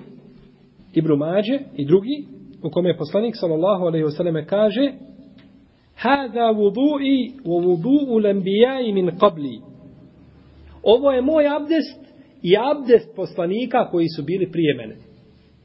[0.93, 2.25] Ibru Mađe i drugi
[2.63, 4.93] u kome je poslanik sallallahu alaihi wasallam kaže
[5.97, 9.61] Hada vudu'i wa vudu'u lambijai min qabli.
[10.83, 12.01] Ovo je moj abdest
[12.41, 14.95] i abdest poslanika koji su bili prije mene.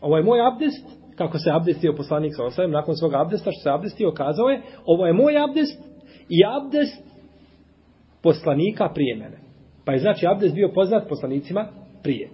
[0.01, 3.71] Ovo je moj abdest, kako se abdestio poslanik sa osvijem, nakon svog abdesta što se
[3.71, 5.81] abdestio, kazao je, ovo je moj abdest
[6.29, 7.03] i abdest
[8.23, 9.39] poslanika prije mene.
[9.85, 11.69] Pa je znači abdest bio poznat poslanicima
[12.03, 12.31] prije.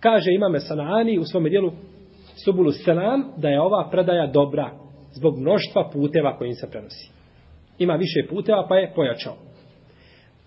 [0.00, 1.70] Kaže imame Sanaani u svom dijelu
[2.44, 4.70] Subulu Selam da je ova predaja dobra
[5.12, 7.11] zbog mnoštva puteva kojim se prenosi
[7.78, 9.36] ima više puteva pa je pojačao.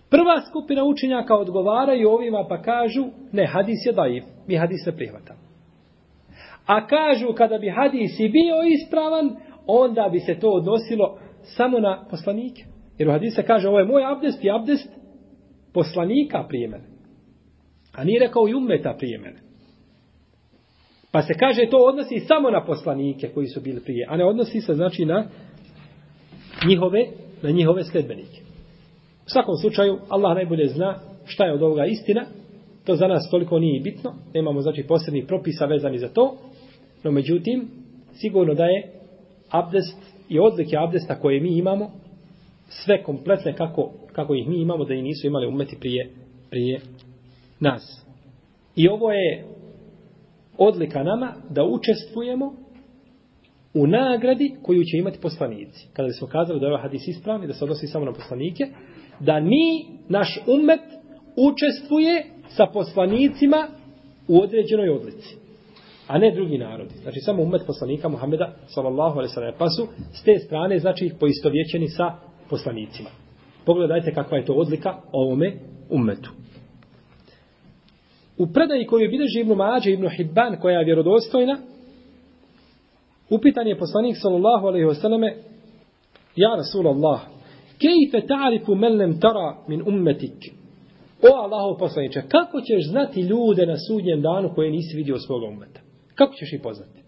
[0.10, 5.40] Prva skupina učenjaka odgovaraju ovima pa kažu ne, hadis je daif, mi hadis ne prihvatamo.
[6.66, 9.36] A kažu kada bi hadis i bio ispravan,
[9.68, 12.64] onda bi se to odnosilo samo na poslanike.
[12.98, 14.90] Jer u hadisa kaže ovo je moj abdest i abdest
[15.74, 16.84] poslanika prije mene.
[17.94, 19.40] A nije rekao i ummeta prije mene.
[21.12, 24.62] Pa se kaže to odnosi samo na poslanike koji su bili prije, a ne odnosi
[24.62, 25.28] se znači na
[26.68, 27.08] njihove,
[27.42, 28.42] na njihove sledbenike.
[29.26, 32.26] U svakom slučaju, Allah najbolje zna šta je od ovoga istina,
[32.86, 36.38] to za nas toliko nije bitno, nemamo znači posebnih propisa vezani za to,
[37.04, 37.68] no međutim,
[38.14, 38.92] sigurno da je
[39.50, 39.98] abdest
[40.30, 41.92] i odlike abdesta koje mi imamo,
[42.70, 46.10] sve kompletne kako, kako ih mi imamo, da i nisu imali umeti prije,
[46.50, 46.80] prije
[47.60, 48.06] nas.
[48.76, 49.46] I ovo je
[50.58, 52.54] odlika nama da učestvujemo
[53.76, 55.88] u nagradi koju će imati poslanici.
[55.94, 58.68] Kada smo kazali da je ovaj hadis ispravni, da se odnosi samo na poslanike,
[59.20, 60.82] da mi, naš umet,
[61.38, 63.68] učestvuje sa poslanicima
[64.28, 65.36] u određenoj odlici.
[66.08, 66.94] A ne drugi narodi.
[67.02, 69.54] Znači samo umet poslanika Muhameda sallallahu alaihi sallam.
[69.58, 72.14] Pa su s te strane, znači ih poistovjećeni sa
[72.50, 73.10] poslanicima.
[73.66, 75.54] Pogledajte kakva je to odlika ovome
[75.90, 76.32] umetu.
[78.38, 81.58] U predaji koju bilježi Ibnu Mađe Ibnu Hibban, koja je vjerodostojna,
[83.30, 85.34] upitan je poslanik sallallahu alaihi wasallame,
[86.36, 87.20] Ja Rasulallah,
[87.80, 90.54] kejfe ta'rifu men lem tara min ummetik?
[91.22, 95.80] O Allahov poslaniče, kako ćeš znati ljude na sudnjem danu koje nisi vidio svoga ummeta?
[96.16, 97.00] Kako ćeš ih poznati?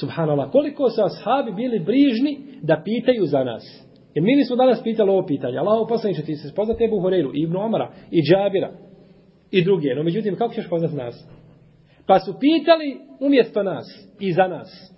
[0.00, 3.86] Subhanallah, koliko su ashabi bili brižni da pitaju za nas.
[4.14, 5.58] Jer mi nismo danas pitali ovo pitanje.
[5.58, 8.72] Allaho poslaniče, ti se poznate Ebu Horeiru, Ibnu Omara, i Džabira,
[9.50, 9.94] i druge.
[9.94, 11.28] No međutim, kako ćeš poznat nas?
[12.06, 13.86] Pa su pitali umjesto nas
[14.20, 14.96] i za nas.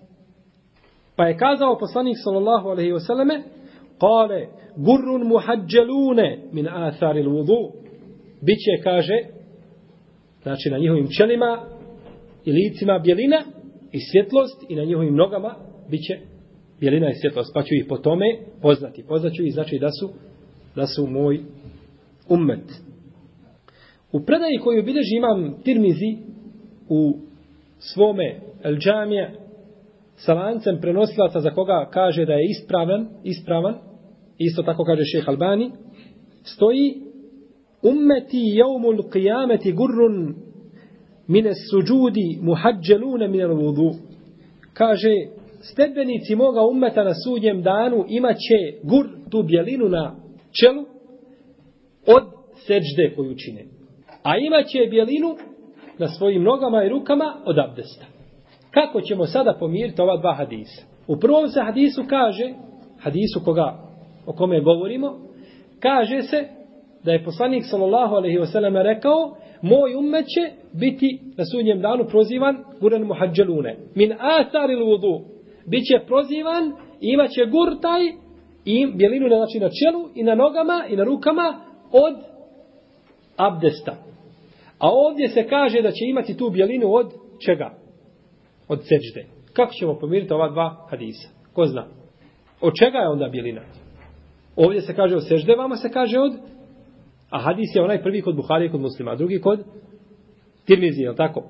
[1.16, 3.42] Pa je kazao poslanik sallallahu alaihi wasallame,
[4.00, 7.72] kale, gurrun muhađelune min athari l'vudu.
[8.42, 9.14] Biće, kaže,
[10.42, 11.64] znači na njihovim čelima
[12.44, 13.42] i licima bjelina
[13.92, 15.54] i svjetlost i na njihovim nogama
[15.90, 16.18] biće
[16.80, 17.50] bjelina i svjetlost.
[17.54, 18.26] Pa ću ih po tome
[18.62, 19.04] poznati.
[19.08, 20.10] Poznaću ih, znači da su,
[20.76, 21.40] da su moj
[22.28, 22.64] ummet.
[24.12, 26.16] U predaji koju bilježi imam Tirmizi
[26.88, 27.18] u
[27.78, 29.34] svome El Džamije
[30.16, 33.74] sa lancem prenosilaca za koga kaže da je ispravan, ispravan,
[34.38, 35.70] isto tako kaže šeh Albani,
[36.42, 37.02] stoji
[37.82, 40.34] ummeti jaumul qiyameti gurrun
[41.28, 43.90] mine suđudi muhađelune mine vudu.
[44.72, 45.12] Kaže,
[45.60, 50.16] stebenici moga ummeta na sudnjem danu imaće gur tu bjelinu na
[50.60, 50.82] čelu
[52.06, 52.24] od
[52.66, 53.64] seđde koju čine
[54.22, 55.36] a imaće bjelinu
[55.98, 58.06] na svojim nogama i rukama od abdesta.
[58.70, 60.82] Kako ćemo sada pomiriti ova dva hadisa?
[61.06, 62.54] U prvom se hadisu kaže,
[63.00, 63.78] hadisu koga,
[64.26, 65.18] o kome govorimo,
[65.80, 66.48] kaže se
[67.04, 72.56] da je poslanik sallallahu alaihi wasallam rekao moj ummet će biti na sudnjem danu prozivan
[72.80, 73.76] guran muhađelune.
[73.94, 75.20] Min athari l'vudu.
[75.66, 78.02] Biće prozivan i imaće gurtaj
[78.64, 81.60] i bjelinu znači na čelu i na nogama i na rukama
[81.92, 82.14] od
[83.36, 83.96] abdesta.
[84.78, 87.12] A ovdje se kaže da će imati tu bjelinu od
[87.46, 87.74] čega?
[88.68, 89.26] Od seđde.
[89.52, 91.28] Kako ćemo pomiriti ova dva hadisa?
[91.52, 91.86] Ko zna?
[92.60, 93.62] Od čega je onda bjelina?
[94.56, 96.32] Ovdje se kaže od sežde, vama se kaže od...
[97.30, 99.64] A hadis je onaj prvi kod Buhari i kod muslima, a drugi kod
[100.66, 101.42] Tirmizi, je tako?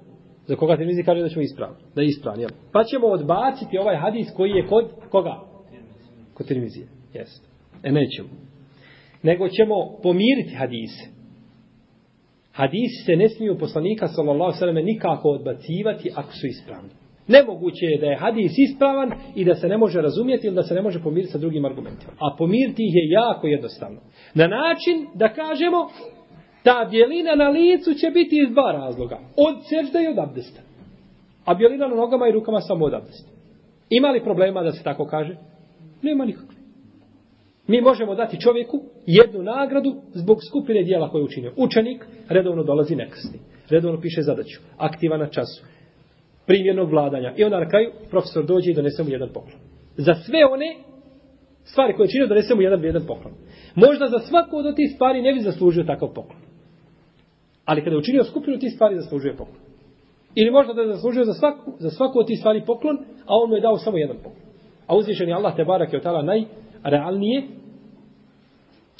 [0.46, 1.82] Za koga Tirmizi kaže da ćemo ispraviti?
[1.94, 2.50] Da je ispravni, jel?
[2.72, 5.40] Pa ćemo odbaciti ovaj hadis koji je kod koga?
[6.34, 7.48] Kod Tirmizije, jest.
[7.82, 8.28] E nećemo.
[9.22, 11.17] Nego ćemo pomiriti hadise.
[12.58, 16.90] Hadisi se ne smiju poslanika sallallahu sallam nikako odbacivati ako su ispravni.
[17.28, 20.74] Nemoguće je da je hadis ispravan i da se ne može razumjeti ili da se
[20.74, 22.12] ne može pomiriti sa drugim argumentima.
[22.20, 24.00] A pomiriti ih je jako jednostavno.
[24.34, 25.88] Na način da kažemo
[26.62, 29.18] ta bjelina na licu će biti iz dva razloga.
[29.36, 30.60] Od sežda i od abdesta.
[31.44, 33.30] A bjelina na nogama i rukama samo od abdesta.
[33.90, 35.36] Ima li problema da se tako kaže?
[36.02, 36.57] Nema nikakve.
[37.68, 41.52] Mi možemo dati čovjeku jednu nagradu zbog skupine dijela koje je učinio.
[41.56, 43.38] Učenik redovno dolazi nekasni.
[43.70, 44.60] Redovno piše zadaću.
[44.78, 45.64] Aktiva na času.
[46.46, 47.32] Primjernog vladanja.
[47.36, 49.60] I onda na kraju profesor dođe i donese mu jedan poklon.
[49.96, 50.76] Za sve one
[51.64, 53.34] stvari koje je činio donese mu jedan jedan poklon.
[53.74, 56.40] Možda za svaku od tih stvari ne bi zaslužio takav poklon.
[57.64, 59.60] Ali kada je učinio skupinu tih stvari zaslužuje poklon.
[60.34, 63.48] Ili možda da je zaslužio za svaku, za svaku od tih stvari poklon, a on
[63.48, 64.42] mu je dao samo jedan poklon.
[64.86, 67.42] A uzvišen je Allah te barak je od tala najrealnije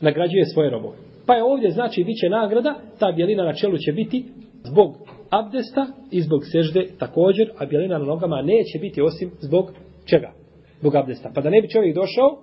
[0.00, 0.96] nagrađuje svoje robove.
[1.26, 4.24] Pa je ovdje znači bit će nagrada, ta bjelina na čelu će biti
[4.64, 4.96] zbog
[5.30, 9.72] abdesta i zbog sežde također, a bjelina na nogama neće biti osim zbog
[10.04, 10.32] čega?
[10.80, 11.30] Zbog abdesta.
[11.34, 12.42] Pa da ne bi čovjek došao,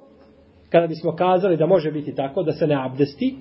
[0.70, 3.36] kada bismo kazali da može biti tako, da se ne abdesti,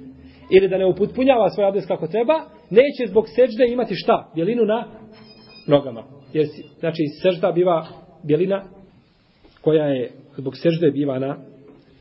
[0.50, 2.34] ili da ne uputpunjava svoj abdest kako treba,
[2.70, 4.30] neće zbog sežde imati šta?
[4.34, 4.86] Bjelinu na,
[5.66, 6.02] nogama.
[6.32, 6.46] Jer,
[6.78, 7.86] znači, sežda biva
[8.22, 8.64] bjelina
[9.60, 11.36] koja je, zbog sežde biva na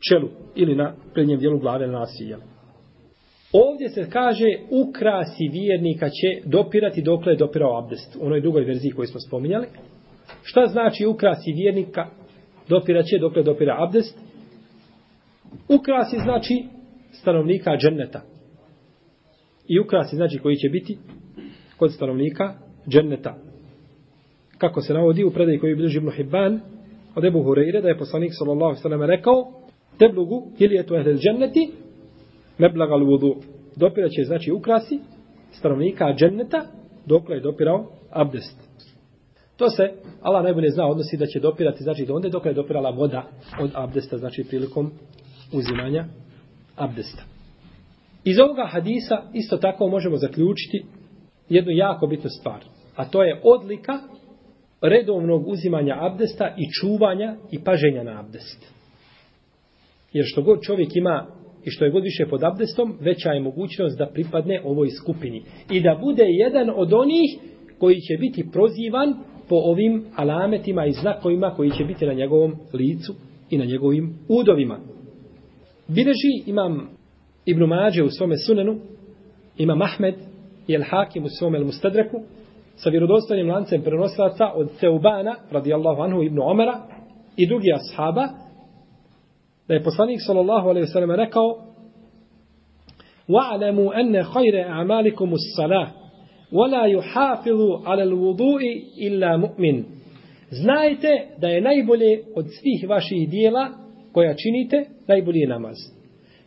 [0.08, 2.38] čelu ili na prednjem dijelu glave na nasilja.
[3.52, 8.16] Ovdje se kaže ukrasi vjernika će dopirati dokle je dopirao abdest.
[8.20, 9.66] U onoj drugoj verziji koju smo spominjali.
[10.42, 12.06] Šta znači ukrasi vjernika
[12.68, 14.18] dopiraće dokle dopira abdest?
[15.68, 16.64] Ukrasi znači
[17.12, 18.22] stanovnika dženneta.
[19.68, 20.98] I ukrasi znači koji će biti
[21.76, 22.54] kod stanovnika
[22.88, 23.34] dženneta.
[24.58, 26.60] Kako se navodi u predaj koji je bilježi Ibn Hibban
[27.14, 29.63] od Ebu Hureyre da je poslanik sallallahu sallam rekao
[29.98, 31.70] teblugu hiljetu ehlel dženneti
[32.58, 33.36] meblagal vudu.
[33.76, 34.98] Dopira će znači ukrasi
[35.52, 36.66] stanovnika dženneta
[37.06, 38.74] dokle je dopirao abdest.
[39.56, 42.90] To se, Allah najbolje zna, odnosi da će dopirati, znači do onda dokle je dopirala
[42.90, 43.24] voda
[43.60, 44.90] od abdesta, znači prilikom
[45.52, 46.04] uzimanja
[46.76, 47.22] abdesta.
[48.24, 50.84] Iz ovoga hadisa isto tako možemo zaključiti
[51.48, 52.64] jednu jako bitnu stvar.
[52.96, 53.92] A to je odlika
[54.80, 58.73] redovnog uzimanja abdesta i čuvanja i paženja na abdest.
[60.14, 61.26] Jer što god čovjek ima
[61.64, 65.42] i što je god više pod abdestom, veća je mogućnost da pripadne ovoj skupini.
[65.70, 67.38] I da bude jedan od onih
[67.78, 69.14] koji će biti prozivan
[69.48, 73.14] po ovim alametima i znakovima koji će biti na njegovom licu
[73.50, 74.78] i na njegovim udovima.
[75.88, 76.88] Bileži imam
[77.46, 78.80] Ibn Mađe u svome sunenu,
[79.58, 80.14] imam Ahmed
[80.66, 82.16] i El Hakim u svome El Mustadreku,
[82.76, 86.80] sa vjerodostojnim lancem prenosilaca od Seubana, radijallahu anhu, Ibn Omara
[87.36, 88.28] i drugi ashaba,
[89.68, 91.66] da je poslanik sallallahu alejhi ve sellem rekao:
[93.28, 95.88] "Wa'lamu anna khayra a'malikum as-salah,
[96.52, 99.84] wa la yuhafizu 'ala al-wudu'i illa mu'min."
[100.50, 103.68] Znajte da je najbolje od svih vaših dijela
[104.12, 105.76] koja činite, najbolji je namaz.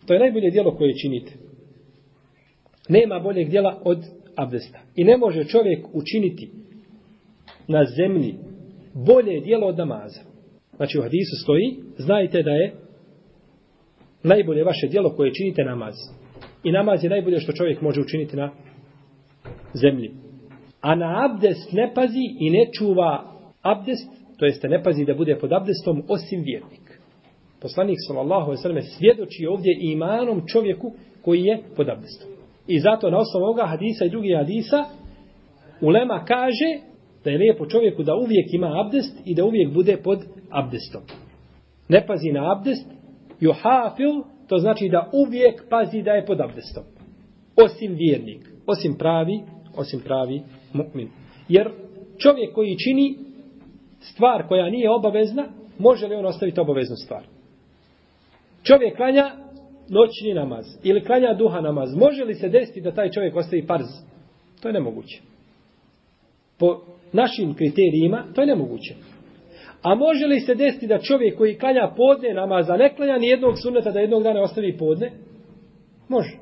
[0.05, 1.31] To je najbolje dijelo koje činite.
[2.89, 3.97] Nema boljeg dijela od
[4.35, 4.79] abdesta.
[4.95, 6.49] I ne može čovjek učiniti
[7.67, 8.35] na zemlji
[8.93, 10.21] bolje dijelo od namaza.
[10.75, 12.73] Znači u hadisu stoji, znajte da je
[14.23, 15.95] najbolje vaše dijelo koje činite namaz.
[16.63, 18.51] I namaz je najbolje što čovjek može učiniti na
[19.73, 20.11] zemlji.
[20.81, 23.23] A na abdest ne pazi i ne čuva
[23.61, 26.99] abdest, to jeste ne pazi da bude pod abdestom osim vjernik.
[27.61, 32.29] Poslanik sallallahu alejhi ve selleme svjedoči ovdje imanom čovjeku koji je pod abdestom.
[32.67, 34.85] I zato na osnovu ovoga hadisa i drugih hadisa
[35.81, 36.79] ulema kaže
[37.23, 41.01] da je lijepo čovjeku da uvijek ima abdest i da uvijek bude pod abdestom.
[41.89, 42.85] Ne pazi na abdest,
[43.39, 46.83] juhafil, to znači da uvijek pazi da je pod abdestom.
[47.55, 49.39] Osim vjernik, osim pravi,
[49.77, 50.41] osim pravi
[50.73, 51.07] mu'min.
[51.49, 51.71] Jer
[52.17, 53.15] čovjek koji čini
[53.99, 55.45] stvar koja nije obavezna,
[55.79, 57.23] može li on ostaviti obaveznu stvar?
[58.63, 59.31] Čovjek klanja
[59.89, 61.95] noćni namaz ili klanja duha namaz.
[61.95, 63.87] Može li se desiti da taj čovjek ostavi farz?
[64.61, 65.21] To je nemoguće.
[66.59, 66.81] Po
[67.13, 68.95] našim kriterijima to je nemoguće.
[69.87, 73.53] A može li se desiti da čovjek koji klanja podne namaza, ne klanja ni jednog
[73.63, 75.11] sunneta da jednog dana ostavi podne?
[76.09, 76.37] Može.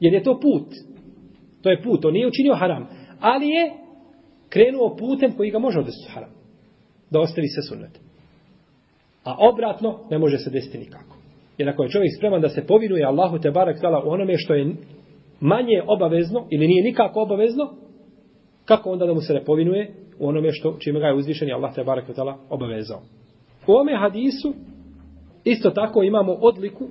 [0.00, 0.68] Jer je to put.
[1.62, 2.04] To je put.
[2.04, 2.88] On nije učinio haram.
[3.20, 3.72] Ali je
[4.48, 6.30] krenuo putem koji ga može odvesti haram.
[7.10, 8.00] Da ostavi se sunnet.
[9.24, 11.16] A obratno ne može se desiti nikako.
[11.58, 14.54] Jer ako je čovjek spreman da se povinuje Allahu te barak tala u onome što
[14.54, 14.74] je
[15.40, 17.74] manje obavezno ili nije nikako obavezno,
[18.64, 21.74] kako onda da mu se ne povinuje u onome što čime ga je uzvišeni Allah
[21.74, 23.00] te barak tala obavezao.
[23.66, 24.54] U ome hadisu
[25.44, 26.88] isto tako imamo odliku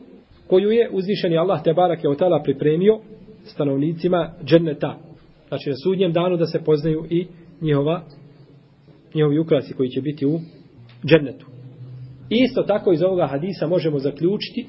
[0.48, 3.00] koju je uzvišeni Allah te barak je tala pripremio
[3.44, 4.98] stanovnicima dženneta.
[5.48, 7.28] Znači na sudnjem danu da se poznaju i
[7.62, 8.04] njihova
[9.14, 10.40] njihovi ukrasi koji će biti u
[11.06, 11.46] džennetu.
[12.30, 14.66] Isto tako iz ovoga hadisa možemo zaključiti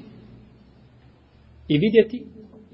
[1.67, 2.25] i vidjeti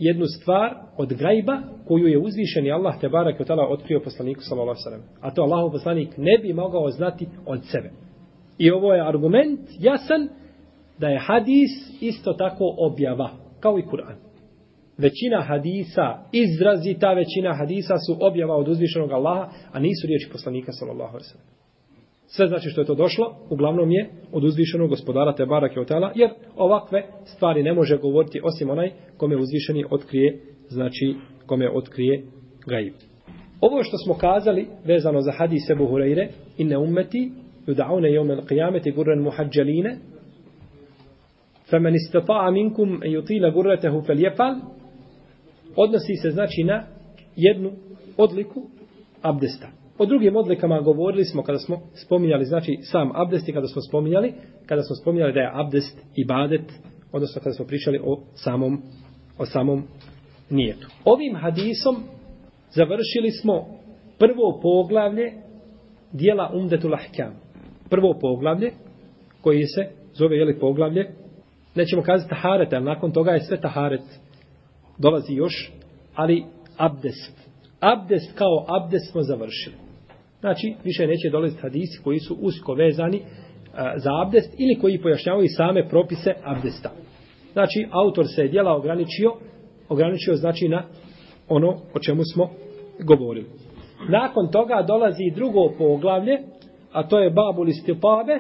[0.02, 4.80] jednu stvar od gajba koju je uzvišeni Allah te barak od tala otkrio poslaniku sallallahu
[4.88, 7.92] alejhi A to Allahov poslanik ne bi mogao znati od sebe.
[8.58, 10.30] I ovo je argument jasan
[10.98, 14.16] da je hadis isto tako objava kao i Kur'an.
[14.98, 21.16] Većina hadisa, izrazita većina hadisa su objava od uzvišenog Allaha, a nisu riječi poslanika sallallahu
[21.16, 21.51] alejhi ve
[22.34, 26.30] Sve znači što je to došlo, uglavnom je od uzvišenog gospodara te barake otala, jer
[26.56, 31.16] ovakve stvari ne može govoriti osim onaj kome uzvišeni otkrije, znači
[31.46, 32.24] kome otkrije
[32.66, 32.94] gaib.
[33.62, 36.28] Ovo što smo kazali vezano za hadis Ebu Hureyre,
[36.58, 37.32] inne ummeti
[37.68, 39.98] yud'auna yawm al-qiyamati gurran muhajjalin
[41.70, 44.56] faman istata'a minkum an yutila gurratahu falyafal
[45.76, 46.84] odnosi se znači na
[47.36, 47.72] jednu
[48.18, 48.70] odliku
[49.22, 53.82] abdesta O drugim odlikama govorili smo kada smo spominjali, znači sam abdest i kada smo
[53.82, 54.34] spominjali,
[54.66, 56.74] kada smo spominjali da je abdest i badet,
[57.12, 58.82] odnosno kada smo pričali o samom,
[59.38, 59.84] o samom
[60.50, 60.88] nijetu.
[61.06, 61.96] Ovim hadisom
[62.72, 63.66] završili smo
[64.20, 65.34] prvo poglavlje
[66.12, 67.36] dijela Umdetul Ahkam.
[67.90, 68.72] Prvo poglavlje,
[69.42, 71.12] koji se zove, jeli, poglavlje,
[71.76, 74.04] nećemo kazati taharet, ali nakon toga je sve taharet.
[74.98, 75.72] Dolazi još,
[76.16, 76.46] ali
[76.78, 77.50] abdest.
[77.80, 79.91] Abdest kao abdest smo završili.
[80.42, 83.22] Znači, više neće dolaziti hadisi koji su usko vezani
[83.74, 86.92] a, za abdest ili koji pojašnjavaju same propise abdesta.
[87.54, 89.34] Znači, autor se je dijela ograničio,
[89.90, 90.84] ograničio znači na
[91.50, 92.50] ono o čemu smo
[93.00, 93.46] govorili.
[94.10, 96.38] Nakon toga dolazi drugo poglavlje,
[96.92, 98.40] a to je babul istipave,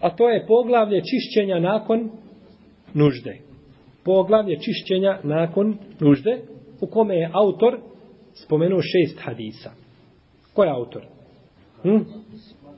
[0.00, 2.10] a to je poglavlje čišćenja nakon
[2.94, 3.38] nužde.
[4.04, 6.38] Poglavlje čišćenja nakon nužde,
[6.80, 7.78] u kome je autor
[8.44, 9.83] spomenuo šest hadisa.
[10.54, 11.02] Ko je autor?
[11.82, 11.98] Hm?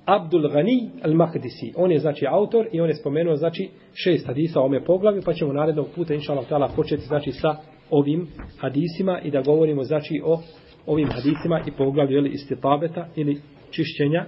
[0.05, 1.73] Abdul Ghani al-Mahdisi.
[1.77, 5.33] On je znači autor i on je spomenuo znači šest hadisa o ome poglavlju, pa
[5.33, 7.57] ćemo narednog puta inša Allah početi znači sa
[7.91, 10.41] ovim hadisima i da govorimo znači o
[10.87, 14.27] ovim hadisima i poglavlju ili istitabeta ili čišćenja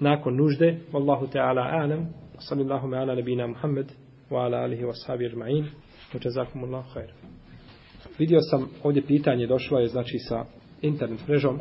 [0.00, 0.78] nakon nužde.
[0.92, 2.08] Wallahu ta'ala alam.
[2.38, 3.86] Sallallahu me ala nabina Muhammed
[4.30, 5.64] wa ala alihi wa sahabi irma'in.
[6.12, 7.10] Wa khair.
[8.18, 10.44] Vidio sam ovdje pitanje došlo je znači sa
[10.82, 11.58] internet mrežom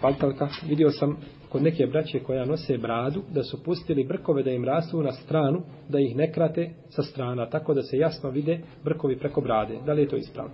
[0.00, 0.48] paltalka.
[0.68, 1.16] Vidio sam
[1.48, 5.62] kod neke braće koja nose bradu da su pustili brkove da im rastu na stranu
[5.88, 9.78] da ih ne krate sa strana tako da se jasno vide brkovi preko brade.
[9.86, 10.52] Da li je to ispravno?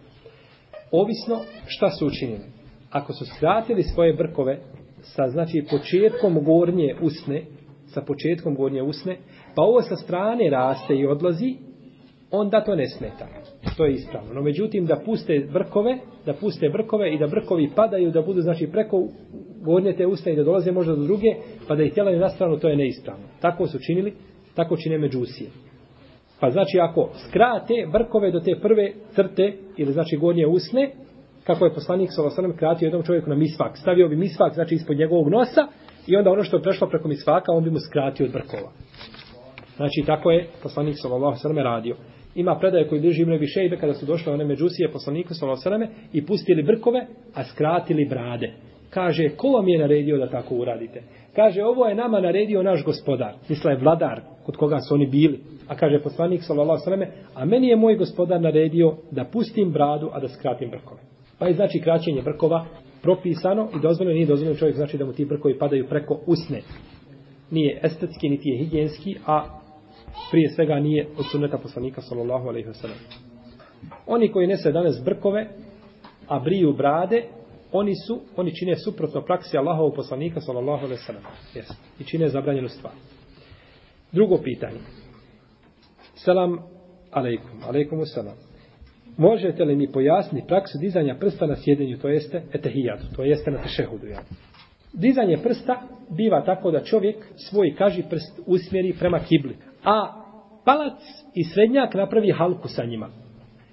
[0.91, 2.45] Ovisno šta su učinili.
[2.91, 4.61] Ako su skratili svoje brkove
[5.03, 7.43] sa znači početkom gornje usne,
[7.87, 9.17] sa početkom gornje usne,
[9.55, 11.57] pa ovo sa strane raste i odlazi,
[12.31, 13.27] onda to ne smeta.
[13.77, 14.35] To je ispravno.
[14.35, 18.67] No međutim da puste brkove, da puste brkove i da brkovi padaju, da budu znači
[18.73, 19.09] preko
[19.61, 21.29] gornje te usta i da dolaze možda do druge,
[21.69, 23.25] pa da ih tjelaju na stranu, to je neispravno.
[23.41, 24.15] Tako su činili,
[24.55, 25.51] tako čine međusije.
[26.41, 30.91] Pa znači ako skrate brkove do te prve crte ili znači gornje usne,
[31.45, 33.79] kako je poslanik sa osanem kratio jednom čovjeku na misvak.
[33.79, 35.67] Stavio bi misvak znači ispod njegovog nosa
[36.07, 38.73] i onda ono što je prešlo preko misvaka on bi mu skratio od brkova.
[39.77, 41.97] Znači tako je poslanik sa osanem radio.
[42.37, 46.27] Ima predaje koji drži Ibn Bišejbe kada su došle one međusije poslaniku sallallahu alejhi i
[46.27, 48.53] pustili brkove, a skratili brade.
[48.91, 51.03] Kaže, ko vam je naredio da tako uradite?
[51.35, 53.35] Kaže, ovo je nama naredio naš gospodar.
[53.49, 55.41] Misla je vladar kod koga su oni bili.
[55.69, 60.21] A kaže poslanik sallallahu alejhi a meni je moj gospodar naredio da pustim bradu, a
[60.21, 61.01] da skratim brkove.
[61.39, 62.67] Pa je znači kraćenje brkova
[63.03, 66.61] propisano i dozvoljeno nije dozvoljeno čovjek znači da mu ti brkovi padaju preko usne.
[67.51, 69.45] Nije estetski, niti je higijenski, a
[70.31, 72.99] prije svega nije od sunneta poslanika sallallahu alejhi ve sellem.
[74.07, 75.49] Oni koji nese danas brkove,
[76.29, 77.23] a briju brade,
[77.73, 81.23] oni su, oni čine suprotno praksi Allahovog poslanika sallallahu alejhi ve sellem.
[81.55, 81.67] Jes.
[82.01, 82.93] I čine zabranjenu stvar.
[84.13, 84.79] Drugo pitanje.
[86.15, 86.59] Selam
[87.11, 87.61] alejkum.
[87.69, 88.35] Alejkum selam.
[89.17, 93.63] Možete li mi pojasniti praksu dizanja prsta na sjedenju, to jeste etehijatu, to jeste na
[93.63, 94.21] tešehudu, ja?
[94.97, 95.83] Dizanje prsta
[96.17, 100.23] biva tako da čovjek svoj kaži prst usmjeri prema kibli, a
[100.65, 100.99] palac
[101.35, 103.09] i srednjak napravi halku sa njima.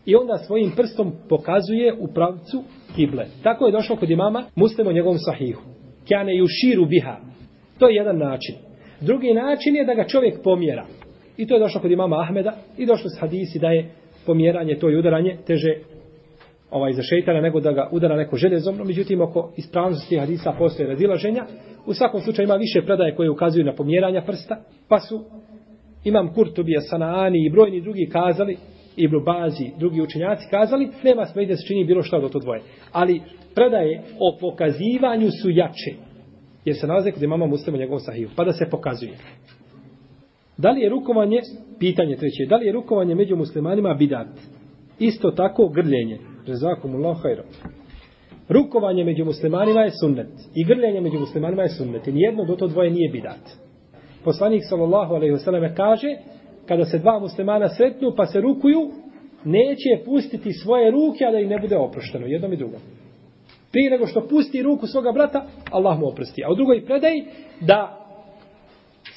[0.06, 2.64] I onda svojim prstom pokazuje u pravcu
[2.96, 3.26] kible.
[3.44, 5.62] Tako je došlo kod imama muslimo njegovom sahihu.
[6.08, 7.18] Kjane ju širu biha.
[7.80, 8.56] To je jedan način.
[9.02, 10.86] Drugi način je da ga čovjek pomjera.
[11.38, 13.90] I to je došlo kod imama Ahmeda i došlo s hadisi da je
[14.26, 15.80] pomjeranje, to je udaranje, teže
[16.74, 18.78] ovaj za šeitana nego da ga udara neko željezom.
[18.78, 21.46] No, međutim, oko ispravnosti hadisa postoje razilaženja.
[21.86, 24.58] U svakom slučaju ima više predaje koje ukazuju na pomjeranja prsta.
[24.90, 25.24] Pa su
[26.04, 28.58] imam Kurtubija, Sanaani i brojni drugi kazali
[28.96, 32.62] Ibn Bazi, drugi učenjaci kazali, nema smetje da se čini bilo šta od to dvoje.
[32.92, 33.22] Ali
[33.56, 35.94] predaje o pokazivanju su jače.
[36.66, 38.30] Jer se nalaze kod imama muslima njegovom sahiju.
[38.36, 39.14] Pa da se pokazuje.
[40.58, 41.40] Da li je rukovanje,
[41.80, 44.28] pitanje treće, da li je rukovanje među muslimanima bidat?
[45.00, 46.33] Isto tako grljenje.
[46.48, 47.44] Rezakumullahu hajro.
[48.50, 50.28] Rukovanje među muslimanima je sunnet.
[50.56, 52.08] I grljenje među muslimanima je sunnet.
[52.08, 53.64] I nijedno do to dvoje nije bidat.
[54.24, 56.08] Poslanik sallallahu alaihi wasallam kaže,
[56.68, 58.92] kada se dva muslimana sretnu pa se rukuju,
[59.44, 62.80] neće pustiti svoje ruke, a da ih ne bude oprošteno, jednom i drugom.
[63.72, 66.44] Prije nego što pusti ruku svoga brata, Allah mu oprosti.
[66.44, 67.14] A u drugoj predaj,
[67.62, 68.06] da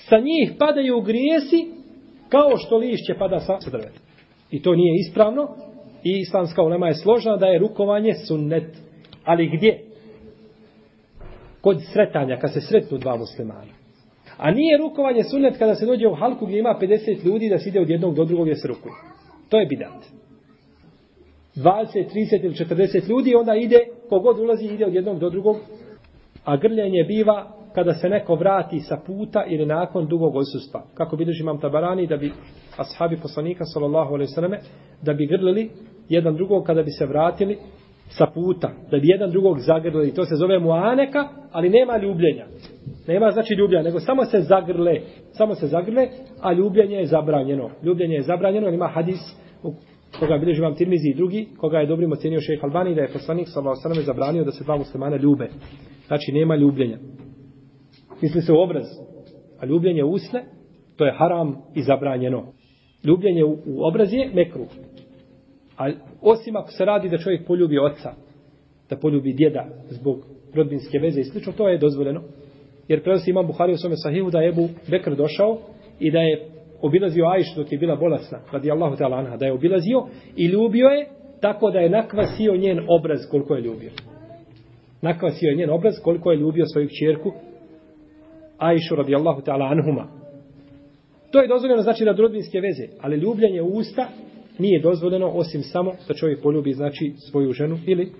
[0.08, 1.66] sa njih padaju grijesi,
[2.28, 4.00] kao što lišće pada sa drveta.
[4.50, 5.48] I to nije ispravno,
[6.06, 8.76] i islamska ulema je složena da je rukovanje sunnet.
[9.24, 9.80] Ali gdje?
[11.60, 13.72] Kod sretanja, kad se sretnu dva muslimana.
[14.36, 17.68] A nije rukovanje sunnet kada se dođe u halku gdje ima 50 ljudi da se
[17.68, 18.94] ide od jednog do drugog gdje se rukuje.
[19.48, 20.04] To je bidat.
[21.56, 23.78] 20, 30 ili 40 ljudi onda ide,
[24.08, 25.56] kogod ulazi ide od jednog do drugog.
[26.44, 30.82] A grljenje biva kada se neko vrati sa puta ili nakon dugog odsustva.
[30.94, 32.32] Kako bilježi imam tabarani da bi
[32.76, 34.52] ashabi poslanika sallallahu alaihi sallam
[35.02, 35.70] da bi grlili
[36.08, 37.58] jedan drugog kada bi se vratili
[38.08, 40.14] sa puta, da bi jedan drugog zagrli.
[40.14, 42.46] To se zove muaneka, ali nema ljubljenja.
[43.06, 45.00] Nema znači ljubljenja, nego samo se zagrle.
[45.32, 46.08] Samo se zagrle,
[46.40, 47.70] a ljubljenje je zabranjeno.
[47.82, 49.20] Ljubljenje je zabranjeno, ima hadis
[49.62, 49.72] u
[50.18, 53.48] koga bilježi vam Tirmizi i drugi, koga je dobrim ocenio šejh Albani, da je poslanik
[53.48, 55.48] sallallahu alejhi zabranio da se dva muslimana ljube.
[56.06, 56.98] Znači nema ljubljenja.
[58.22, 58.86] Misli se u obraz,
[59.60, 60.44] a ljubljenje usne,
[60.96, 62.52] to je haram i zabranjeno.
[63.04, 64.66] Ljubljenje u, u obraz je mekruh.
[65.78, 65.90] A
[66.22, 68.12] osim ako se radi da čovjek poljubi oca,
[68.90, 70.18] da poljubi djeda zbog
[70.54, 72.22] rodbinske veze i slično, to je dozvoljeno.
[72.88, 75.58] Jer prenosi imam Buhari u svome sahihu da je Ebu Bekr došao
[76.00, 76.48] i da je
[76.82, 80.06] obilazio Ajšu dok je bila bolesna, radi Allahu ta'ala anha, da je obilazio
[80.36, 81.06] i ljubio je
[81.40, 83.90] tako da je nakvasio njen obraz koliko je ljubio.
[85.02, 87.32] Nakvasio je njen obraz koliko je ljubio svoju čerku
[88.58, 90.08] Ajšu radi Allahu ta'ala anhuma.
[91.30, 94.08] To je dozvoljeno znači da rodbinske veze, ali ljubljenje u usta
[94.58, 98.12] nije dozvoljeno osim samo da čovjek poljubi znači svoju ženu ili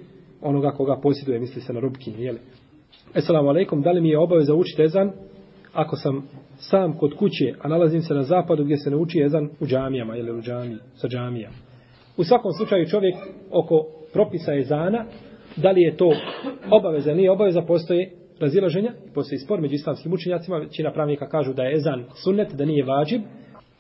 [0.43, 2.39] onoga koga posjeduje, misli se na rubkinju, jeli?
[3.15, 5.13] Assalamu alaikum, da li mi je obaveza učiti ezan
[5.73, 6.29] ako sam
[6.59, 10.17] sam kod kuće, a nalazim se na zapadu gdje se ne uči ezan u džamijama
[10.17, 11.57] ili u džamiji, sa džamijama.
[12.17, 13.15] U svakom slučaju čovjek
[13.51, 15.05] oko propisa ezana,
[15.57, 16.13] da li je to
[16.71, 18.11] obaveza, nije obaveza, postoje
[18.41, 22.85] razilaženja, postoji spor među islamskim učenjacima, većina pravnika kažu da je ezan sunnet, da nije
[22.85, 23.21] vađib,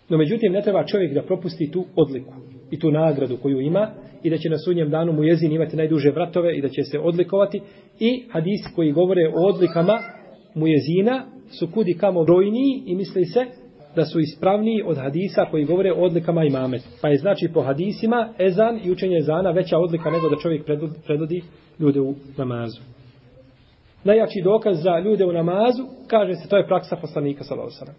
[0.08, 2.34] no međutim ne treba čovjek da propusti tu odliku
[2.70, 3.90] i tu nagradu koju ima
[4.22, 6.98] i da će na sudnjem danu mu jezin imati najduže vratove i da će se
[6.98, 7.60] odlikovati
[8.00, 9.98] i hadisi koji govore o odlikama
[10.54, 13.46] mu jezina su kudi kamo brojniji i misli se
[13.96, 16.82] da su ispravniji od hadisa koji govore o odlikama imamet.
[17.02, 20.64] Pa je znači po hadisima ezan i učenje ezana veća odlika nego da čovjek
[21.06, 21.42] predvodi
[21.78, 22.80] ljude u namazu.
[24.04, 27.92] Najjači dokaz za ljude u namazu, kaže se, to je praksa poslanika Salavosana.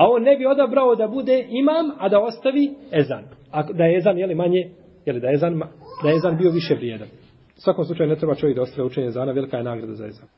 [0.00, 3.24] A on ne bi odabrao da bude imam, a da ostavi ezan.
[3.50, 4.70] A da je ezan, jeli manje,
[5.06, 5.58] jeli da je ezan,
[6.02, 7.08] da je ezan bio više vrijedan.
[7.56, 10.28] U svakom slučaju ne treba čovjek da ostaje učenje ezana, velika je nagrada za ezan.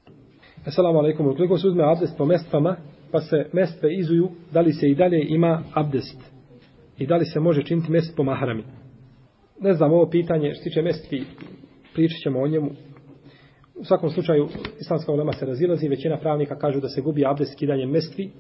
[0.67, 1.27] Assalamu alaikum.
[1.27, 2.77] Ukoliko se uzme abdest po mestvama,
[3.13, 6.21] pa se mestve izuju, da li se i dalje ima abdest?
[6.99, 8.65] I da li se može činiti mest po mahrami?
[9.61, 11.25] Ne znam, ovo pitanje, što tiče mestvi,
[11.95, 12.71] pričat ćemo o njemu.
[13.75, 14.49] U svakom slučaju,
[14.81, 18.31] islamska ulema se razilazi, većina pravnika kažu da se gubi abdest kidanjem mestvi,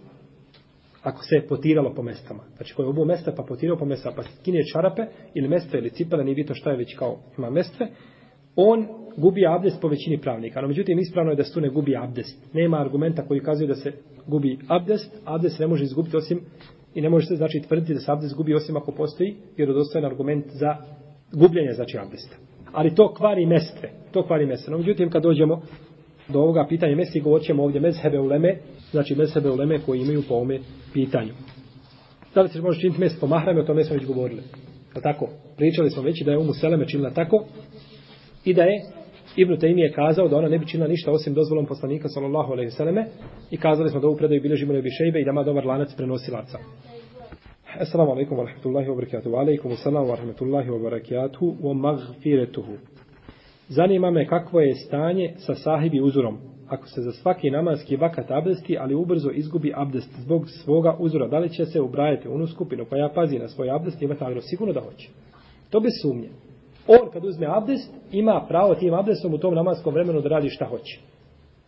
[1.02, 2.42] ako se je potiralo po mestama.
[2.56, 5.02] Znači, ko je obuo mesta, pa potirao po mesta, pa skine čarape,
[5.34, 7.88] ili mestve, ili cipele, nije bitno šta je već kao ima mestve,
[8.56, 8.86] on
[9.16, 10.60] gubi abdest po većini pravnika.
[10.60, 12.54] No, međutim, ispravno je da se tu ne gubi abdest.
[12.54, 13.92] Nema argumenta koji kazuje da se
[14.26, 15.16] gubi abdest.
[15.24, 16.40] Abdest ne može izgubiti osim
[16.94, 20.44] i ne može se znači tvrditi da se abdest gubi osim ako postoji vjerodostojan argument
[20.48, 20.76] za
[21.32, 22.36] gubljenje znači abdesta.
[22.72, 23.90] Ali to kvari mestve.
[24.12, 24.70] To kvari mestve.
[24.70, 25.62] No, međutim, kad dođemo
[26.28, 28.56] do ovoga pitanja mesti, govorit ćemo ovdje mezhebe uleme,
[28.90, 30.58] znači mezhebe uleme koji imaju po ovome
[30.92, 31.32] pitanju.
[32.34, 34.42] Da li se može činiti mest po mahrame, o tome smo već govorili.
[34.94, 37.44] Pa tako, pričali smo već da je umu Seleme činila tako,
[38.44, 38.82] I da je
[39.36, 42.76] Ibn Taymi kazao da ona ne bi činila ništa osim dozvolom poslanika sallallahu alejhi ve
[42.76, 43.06] selleme
[43.50, 46.58] i kazali smo da u predaju bilježi mu Šejbe i da ima dobar lanac prenosilaca.
[47.78, 49.32] Assalamu alaykum wa rahmatullahi wa barakatuh.
[49.32, 52.91] Wa Alejkum assalam wa rahmatullahi wa barakatuh wa maghfiratuhu.
[53.74, 56.38] Zanima me kakvo je stanje sa sahibi uzorom.
[56.68, 61.38] Ako se za svaki namanski vakat abdesti, ali ubrzo izgubi abdest zbog svoga uzora, da
[61.38, 64.40] li će se ubrajati u onu skupinu koja pazi na svoj abdest i ima tagro?
[64.40, 65.08] Sigurno da hoće.
[65.70, 66.28] To bez sumnje.
[66.86, 70.64] On kad uzme abdest, ima pravo tim abdestom u tom namaskom vremenu da radi šta
[70.64, 71.00] hoće.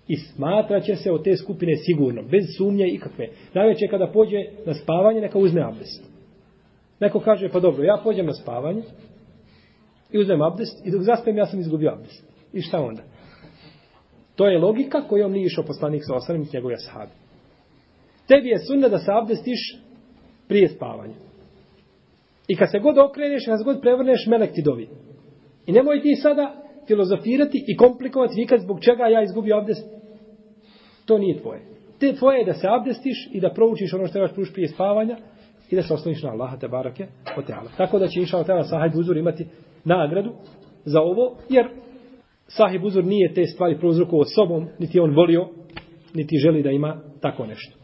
[0.09, 3.29] I smatraće se od te skupine sigurno, bez sumnje ikakve.
[3.55, 6.05] Najveće kada pođe na spavanje, neka uzme abdest.
[7.01, 8.83] Neko kaže, pa dobro, ja pođem na spavanje
[10.13, 12.25] i uzmem abdest i dok zaspem ja sam izgubio abdest.
[12.53, 13.03] I šta onda?
[14.37, 17.13] To je logika kojom nije išao poslanik sa osanem njegove sahabi.
[18.29, 19.61] Tebi je sunna da se abdestiš
[20.49, 21.15] prije spavanja.
[22.49, 24.89] I kad se god okreneš, kad se god prevrneš, melek ti dovi.
[25.67, 26.55] I nemoj ti sada
[26.87, 29.87] filozofirati i komplikovati vikad zbog čega ja izgubio abdest.
[31.05, 31.61] To nije tvoje.
[32.01, 35.17] Te tvoje je da se abdestiš i da proučiš ono što trebaš pruš prije spavanja
[35.71, 37.07] i da se osloniš na Allaha te barake
[37.39, 37.71] o teala.
[37.77, 39.47] Tako da će inša o teala sahaj uzor imati
[39.85, 40.32] nagradu
[40.85, 41.68] za ovo, jer
[42.47, 45.49] sahib uzor nije te stvari prouzrokovo sobom, niti on volio,
[46.14, 47.78] niti želi da ima tako nešto.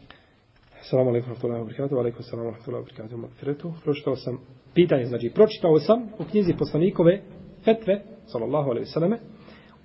[0.79, 1.95] Assalamu alaikum wa rahmatullahi wa barakatuhu.
[1.95, 3.21] Wa alaikum assalamu wa rahmatullahi wa barakatuhu.
[3.21, 3.73] Magfiretu.
[3.83, 4.37] Pročitao sam
[4.73, 7.21] pitanje, znači pročitao sam u knjizi poslanikove
[7.65, 9.17] fetve, sallallahu alaihi sallame,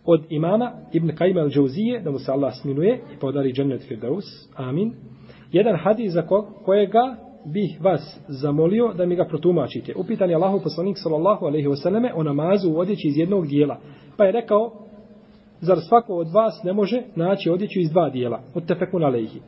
[0.05, 4.25] od imama Ibn Kajma al-đauzije, da mu se Allah sminuje i podari džennet firdaus.
[4.55, 4.93] Amin.
[5.53, 6.23] Jedan hadis za
[6.65, 7.17] kojega
[7.53, 9.93] bih vas zamolio da mi ga protumačite.
[9.97, 13.79] Upitan je Allahu poslanik sallallahu alejhi ve selleme o namazu u odjeći iz jednog dijela.
[14.17, 14.73] Pa je rekao,
[15.61, 18.41] zar svako od vas ne može naći odjeću iz dva dijela?
[18.55, 19.41] Od tefekun alaihi.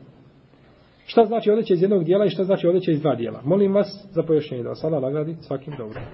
[1.07, 3.41] Šta znači odjeća iz jednog dijela i šta znači odjeća iz dva dijela?
[3.45, 6.05] Molim vas za pojašnjenje da vas Allah nagradi svakim dobrom.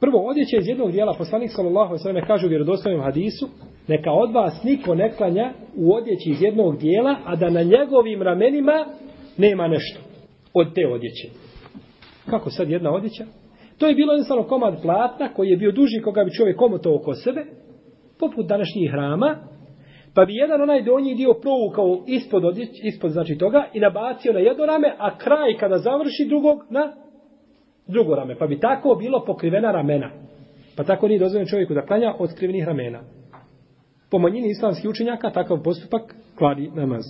[0.00, 3.48] Prvo, odjeća iz jednog dijela, poslanik sallallahu alejhi ve selleme kaže u vjerodostojnom hadisu,
[3.88, 8.22] neka od vas niko ne klanja u odjeći iz jednog dijela, a da na njegovim
[8.22, 8.86] ramenima
[9.36, 10.11] nema nešto
[10.54, 11.28] od te odjeće.
[12.30, 13.24] Kako sad jedna odjeća?
[13.78, 17.14] To je bilo jednostavno komad platna koji je bio duži koga bi čovjek komoto oko
[17.14, 17.44] sebe,
[18.18, 19.36] poput današnjih hrama,
[20.14, 24.38] pa bi jedan onaj donji dio provukao ispod, odjeć, ispod znači toga i nabacio na
[24.38, 26.92] jedno rame, a kraj kada završi drugog na
[27.86, 28.36] drugo rame.
[28.38, 30.10] Pa bi tako bilo pokrivena ramena.
[30.76, 33.00] Pa tako nije dozvoljeno čovjeku da klanja od skrivenih ramena.
[34.10, 37.04] Po manjini islamskih učenjaka takav postupak kladi namaz.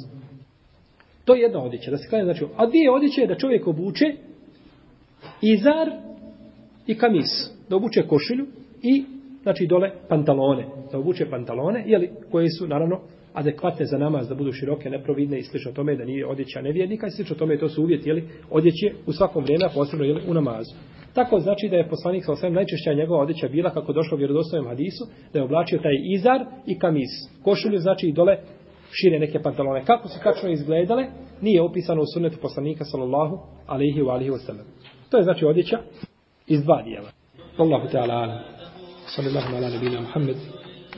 [1.32, 2.44] To je jedna odjeća, da se klanja znači.
[2.56, 4.04] A dvije odjeće je da čovjek obuče
[5.42, 5.90] izar
[6.86, 7.30] i kamis.
[7.68, 8.46] Da obuče košilju
[8.82, 9.04] i
[9.42, 10.66] znači dole pantalone.
[10.92, 13.00] Da obuče pantalone, jeli, koje su naravno
[13.32, 17.10] adekvatne za namaz, da budu široke, neprovidne i slično tome, da nije odjeća nevjernika i
[17.10, 20.74] slično tome, to su uvjeti, jeli, odjeće u svakom vrijeme, posebno jeli, u namazu.
[21.14, 24.68] Tako znači da je poslanik sa osvijem najčešća njegova odjeća bila, kako došlo u vjerodostojnom
[24.68, 27.10] hadisu, da je oblačio taj izar i kamis.
[27.42, 28.36] Košulju znači i dole
[28.92, 29.84] šire neke pantalone.
[29.84, 31.06] Kako su tačno izgledale,
[31.40, 34.64] nije opisano u sunnetu poslanika sallallahu alaihi wa alihi wasallam.
[35.10, 35.78] To je znači odjeća
[36.46, 37.10] iz dva dijela.
[37.58, 38.38] Allahu ta'ala alam.
[39.06, 40.36] Sallallahu ala nabina Muhammed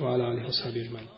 [0.01, 1.14] wa ala alihi wa sahbihi